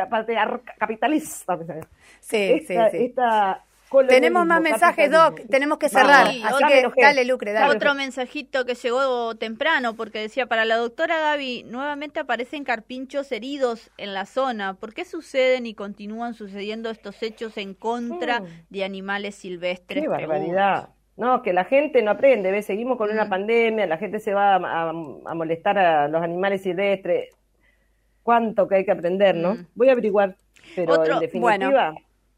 capitalista. 0.78 1.58
Sí, 2.20 2.36
esta, 2.36 2.90
sí, 2.90 2.96
sí. 2.98 3.04
esta 3.04 3.64
Tenemos 4.08 4.46
más 4.46 4.60
mensajes, 4.60 5.10
Doc. 5.10 5.40
Tenemos 5.48 5.78
que 5.78 5.88
cerrar. 5.88 6.28
Sí, 6.30 6.42
así 6.44 6.54
otra 6.54 6.68
que 6.68 6.84
mujer. 6.86 7.04
dale, 7.04 7.24
Lucre, 7.24 7.52
dale. 7.52 7.74
Otro 7.74 7.94
mensajito 7.94 8.64
que 8.64 8.74
llegó 8.74 9.34
temprano 9.36 9.94
porque 9.94 10.18
decía, 10.20 10.46
para 10.46 10.64
la 10.64 10.76
doctora 10.76 11.18
Gaby, 11.20 11.64
nuevamente 11.64 12.20
aparecen 12.20 12.64
carpinchos 12.64 13.30
heridos 13.32 13.90
en 13.98 14.14
la 14.14 14.26
zona. 14.26 14.74
¿Por 14.74 14.94
qué 14.94 15.04
suceden 15.04 15.66
y 15.66 15.74
continúan 15.74 16.34
sucediendo 16.34 16.90
estos 16.90 17.22
hechos 17.22 17.56
en 17.56 17.74
contra 17.74 18.40
Mm. 18.40 18.46
de 18.70 18.84
animales 18.84 19.34
silvestres? 19.34 20.02
Qué 20.02 20.08
barbaridad. 20.08 20.88
No, 21.16 21.42
que 21.42 21.52
la 21.52 21.64
gente 21.64 22.02
no 22.02 22.10
aprende, 22.10 22.50
¿ves? 22.50 22.66
Seguimos 22.66 22.98
con 22.98 23.10
una 23.10 23.26
Mm. 23.26 23.30
pandemia, 23.30 23.86
la 23.86 23.98
gente 23.98 24.18
se 24.18 24.34
va 24.34 24.56
a, 24.56 24.56
a- 24.56 24.88
a 24.90 25.34
molestar 25.34 25.78
a 25.78 26.08
los 26.08 26.20
animales 26.22 26.62
silvestres. 26.62 27.28
Cuánto 28.22 28.66
que 28.66 28.76
hay 28.76 28.84
que 28.84 28.90
aprender, 28.92 29.34
¿no? 29.36 29.54
Mm. 29.54 29.66
Voy 29.74 29.88
a 29.88 29.92
averiguar, 29.92 30.36
pero 30.74 30.94
Otro- 30.94 31.14
en 31.14 31.20
definitiva, 31.20 31.50
bueno. 31.90 31.94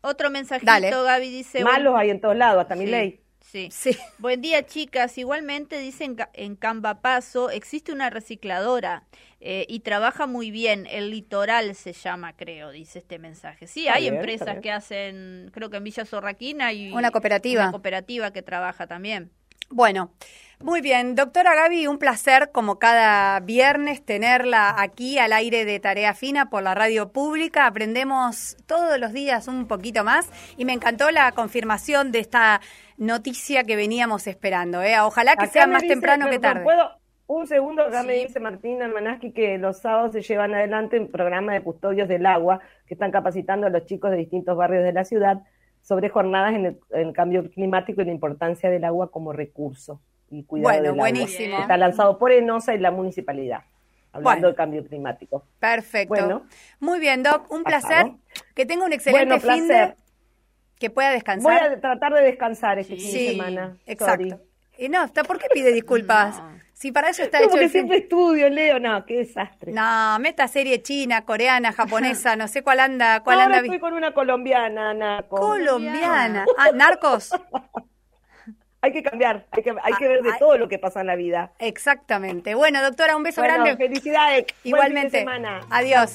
Otro 0.06 0.30
mensajito, 0.30 0.70
Dale. 0.70 0.90
Gaby 0.90 1.30
dice... 1.30 1.64
malos 1.64 1.94
hay 1.96 2.10
en 2.10 2.20
todos 2.20 2.36
lados, 2.36 2.62
hasta 2.62 2.74
Sí, 2.74 2.80
mi 2.80 2.86
ley. 2.86 3.20
Sí. 3.40 3.68
Sí. 3.70 3.96
Buen 4.18 4.40
día, 4.40 4.66
chicas. 4.66 5.16
Igualmente 5.18 5.78
dicen 5.78 6.14
ca- 6.16 6.30
en 6.34 6.56
Cambapaso 6.56 7.48
existe 7.50 7.92
una 7.92 8.10
recicladora 8.10 9.04
eh, 9.40 9.64
y 9.68 9.80
trabaja 9.80 10.26
muy 10.26 10.50
bien. 10.50 10.86
El 10.90 11.10
litoral 11.10 11.74
se 11.74 11.92
llama, 11.92 12.34
creo, 12.36 12.70
dice 12.70 12.98
este 12.98 13.18
mensaje. 13.18 13.66
Sí, 13.66 13.82
Está 13.86 13.94
hay 13.94 14.02
bien, 14.02 14.16
empresas 14.16 14.58
que 14.60 14.72
hacen, 14.72 15.50
creo 15.54 15.70
que 15.70 15.76
en 15.78 15.84
Villa 15.84 16.04
Zorraquina 16.04 16.72
y 16.72 16.92
Una 16.92 17.10
cooperativa. 17.10 17.62
una 17.62 17.70
cooperativa 17.70 18.32
que 18.32 18.42
trabaja 18.42 18.86
también. 18.86 19.30
Bueno, 19.70 20.10
muy 20.58 20.80
bien. 20.80 21.14
Doctora 21.14 21.54
Gaby, 21.54 21.86
un 21.86 21.98
placer 21.98 22.50
como 22.50 22.78
cada 22.78 23.40
viernes 23.40 24.02
tenerla 24.02 24.74
aquí 24.78 25.18
al 25.18 25.34
aire 25.34 25.66
de 25.66 25.78
Tarea 25.80 26.14
Fina 26.14 26.48
por 26.48 26.62
la 26.62 26.74
radio 26.74 27.12
pública. 27.12 27.66
Aprendemos 27.66 28.56
todos 28.66 28.98
los 28.98 29.12
días 29.12 29.48
un 29.48 29.66
poquito 29.66 30.02
más 30.02 30.30
y 30.56 30.64
me 30.64 30.72
encantó 30.72 31.10
la 31.10 31.30
confirmación 31.32 32.10
de 32.10 32.20
esta 32.20 32.62
noticia 32.96 33.64
que 33.64 33.76
veníamos 33.76 34.26
esperando. 34.26 34.82
¿eh? 34.82 34.98
Ojalá 35.00 35.36
que 35.36 35.44
Acá 35.44 35.52
sea 35.52 35.66
más 35.66 35.82
dice, 35.82 35.94
temprano 35.94 36.30
que 36.30 36.38
tarde. 36.38 36.62
¿Puedo? 36.64 36.90
Un 37.28 37.46
segundo, 37.48 37.82
acá 37.82 38.04
me 38.04 38.14
dice 38.14 38.38
Martín 38.38 38.80
Almanaski 38.80 39.32
que 39.32 39.58
los 39.58 39.80
sábados 39.80 40.12
se 40.12 40.22
llevan 40.22 40.54
adelante 40.54 41.00
un 41.00 41.10
programa 41.10 41.54
de 41.54 41.62
custodios 41.62 42.06
del 42.06 42.24
agua 42.24 42.60
que 42.86 42.94
están 42.94 43.10
capacitando 43.10 43.66
a 43.66 43.70
los 43.70 43.84
chicos 43.84 44.12
de 44.12 44.18
distintos 44.18 44.56
barrios 44.56 44.84
de 44.84 44.92
la 44.92 45.04
ciudad 45.04 45.42
sobre 45.86 46.08
jornadas 46.08 46.52
en 46.54 46.66
el, 46.66 46.78
en 46.90 47.08
el 47.08 47.12
cambio 47.12 47.48
climático 47.48 48.02
y 48.02 48.04
la 48.06 48.10
importancia 48.10 48.68
del 48.70 48.82
agua 48.84 49.08
como 49.12 49.32
recurso 49.32 50.00
y 50.28 50.42
cuidado 50.42 50.64
Bueno, 50.70 50.82
del 50.82 50.90
agua. 50.90 50.98
buenísimo. 50.98 51.58
Está 51.60 51.76
lanzado 51.76 52.18
por 52.18 52.32
Enosa 52.32 52.74
y 52.74 52.78
la 52.78 52.90
municipalidad, 52.90 53.60
hablando 54.10 54.22
Bueno. 54.22 54.46
del 54.48 54.56
cambio 54.56 54.84
climático. 54.84 55.44
Perfecto. 55.60 56.08
Bueno. 56.08 56.42
Muy 56.80 56.98
bien, 56.98 57.22
Doc. 57.22 57.48
Un 57.52 57.62
Pasado. 57.62 57.86
placer. 57.88 58.12
Que 58.56 58.66
tenga 58.66 58.84
un 58.84 58.92
excelente 58.92 59.36
Bueno, 59.38 59.54
fin 59.54 59.68
de... 59.68 59.94
Que 60.80 60.90
pueda 60.90 61.10
descansar. 61.10 61.68
Voy 61.68 61.76
a 61.76 61.80
tratar 61.80 62.12
de 62.14 62.22
descansar 62.22 62.78
este 62.80 62.96
fin 62.96 63.12
de 63.12 63.30
semana. 63.30 63.76
Exacto. 63.86 64.40
Y 64.78 64.88
no, 64.88 65.06
¿por 65.08 65.38
qué 65.38 65.46
pide 65.52 65.72
disculpas? 65.72 66.42
Si 66.76 66.92
para 66.92 67.08
eso 67.08 67.22
está 67.22 67.38
no, 67.38 67.44
hecho. 67.44 67.52
Porque 67.52 67.70
siempre 67.70 67.96
estudio, 67.96 68.50
leo, 68.50 68.78
no, 68.78 69.06
qué 69.06 69.16
desastre. 69.16 69.72
No, 69.72 70.18
meta 70.18 70.46
serie 70.46 70.82
china, 70.82 71.24
coreana, 71.24 71.72
japonesa, 71.72 72.36
no 72.36 72.48
sé 72.48 72.62
cuál 72.62 72.80
anda. 72.80 73.20
Cuál 73.20 73.40
Ahora 73.40 73.56
anda 73.56 73.64
estoy 73.64 73.78
con 73.78 73.94
una 73.94 74.12
colombiana, 74.12 74.92
narcos. 74.92 75.40
Colombiana. 75.40 76.44
Ah, 76.58 76.68
narcos. 76.74 77.30
hay 78.82 78.92
que 78.92 79.02
cambiar, 79.02 79.46
hay 79.52 79.62
que, 79.62 79.70
hay 79.82 79.94
que 79.94 80.06
ver 80.06 80.22
de 80.22 80.30
ah, 80.32 80.36
todo 80.38 80.58
lo 80.58 80.68
que 80.68 80.78
pasa 80.78 81.00
en 81.00 81.06
la 81.06 81.16
vida. 81.16 81.52
Exactamente. 81.60 82.54
Bueno, 82.54 82.82
doctora, 82.82 83.16
un 83.16 83.22
beso 83.22 83.40
bueno, 83.40 83.64
grande. 83.64 83.76
Felicidades. 83.78 84.44
Igualmente. 84.62 85.20
semana. 85.20 85.60
Adiós. 85.70 86.14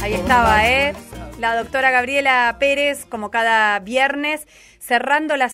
Ahí 0.00 0.14
estaba, 0.14 0.68
¿eh? 0.68 0.94
La 1.40 1.56
doctora 1.56 1.90
Gabriela 1.90 2.54
Pérez, 2.60 3.06
como 3.06 3.30
cada 3.30 3.78
viernes, 3.78 4.46
cerrando 4.78 5.38
las 5.38 5.48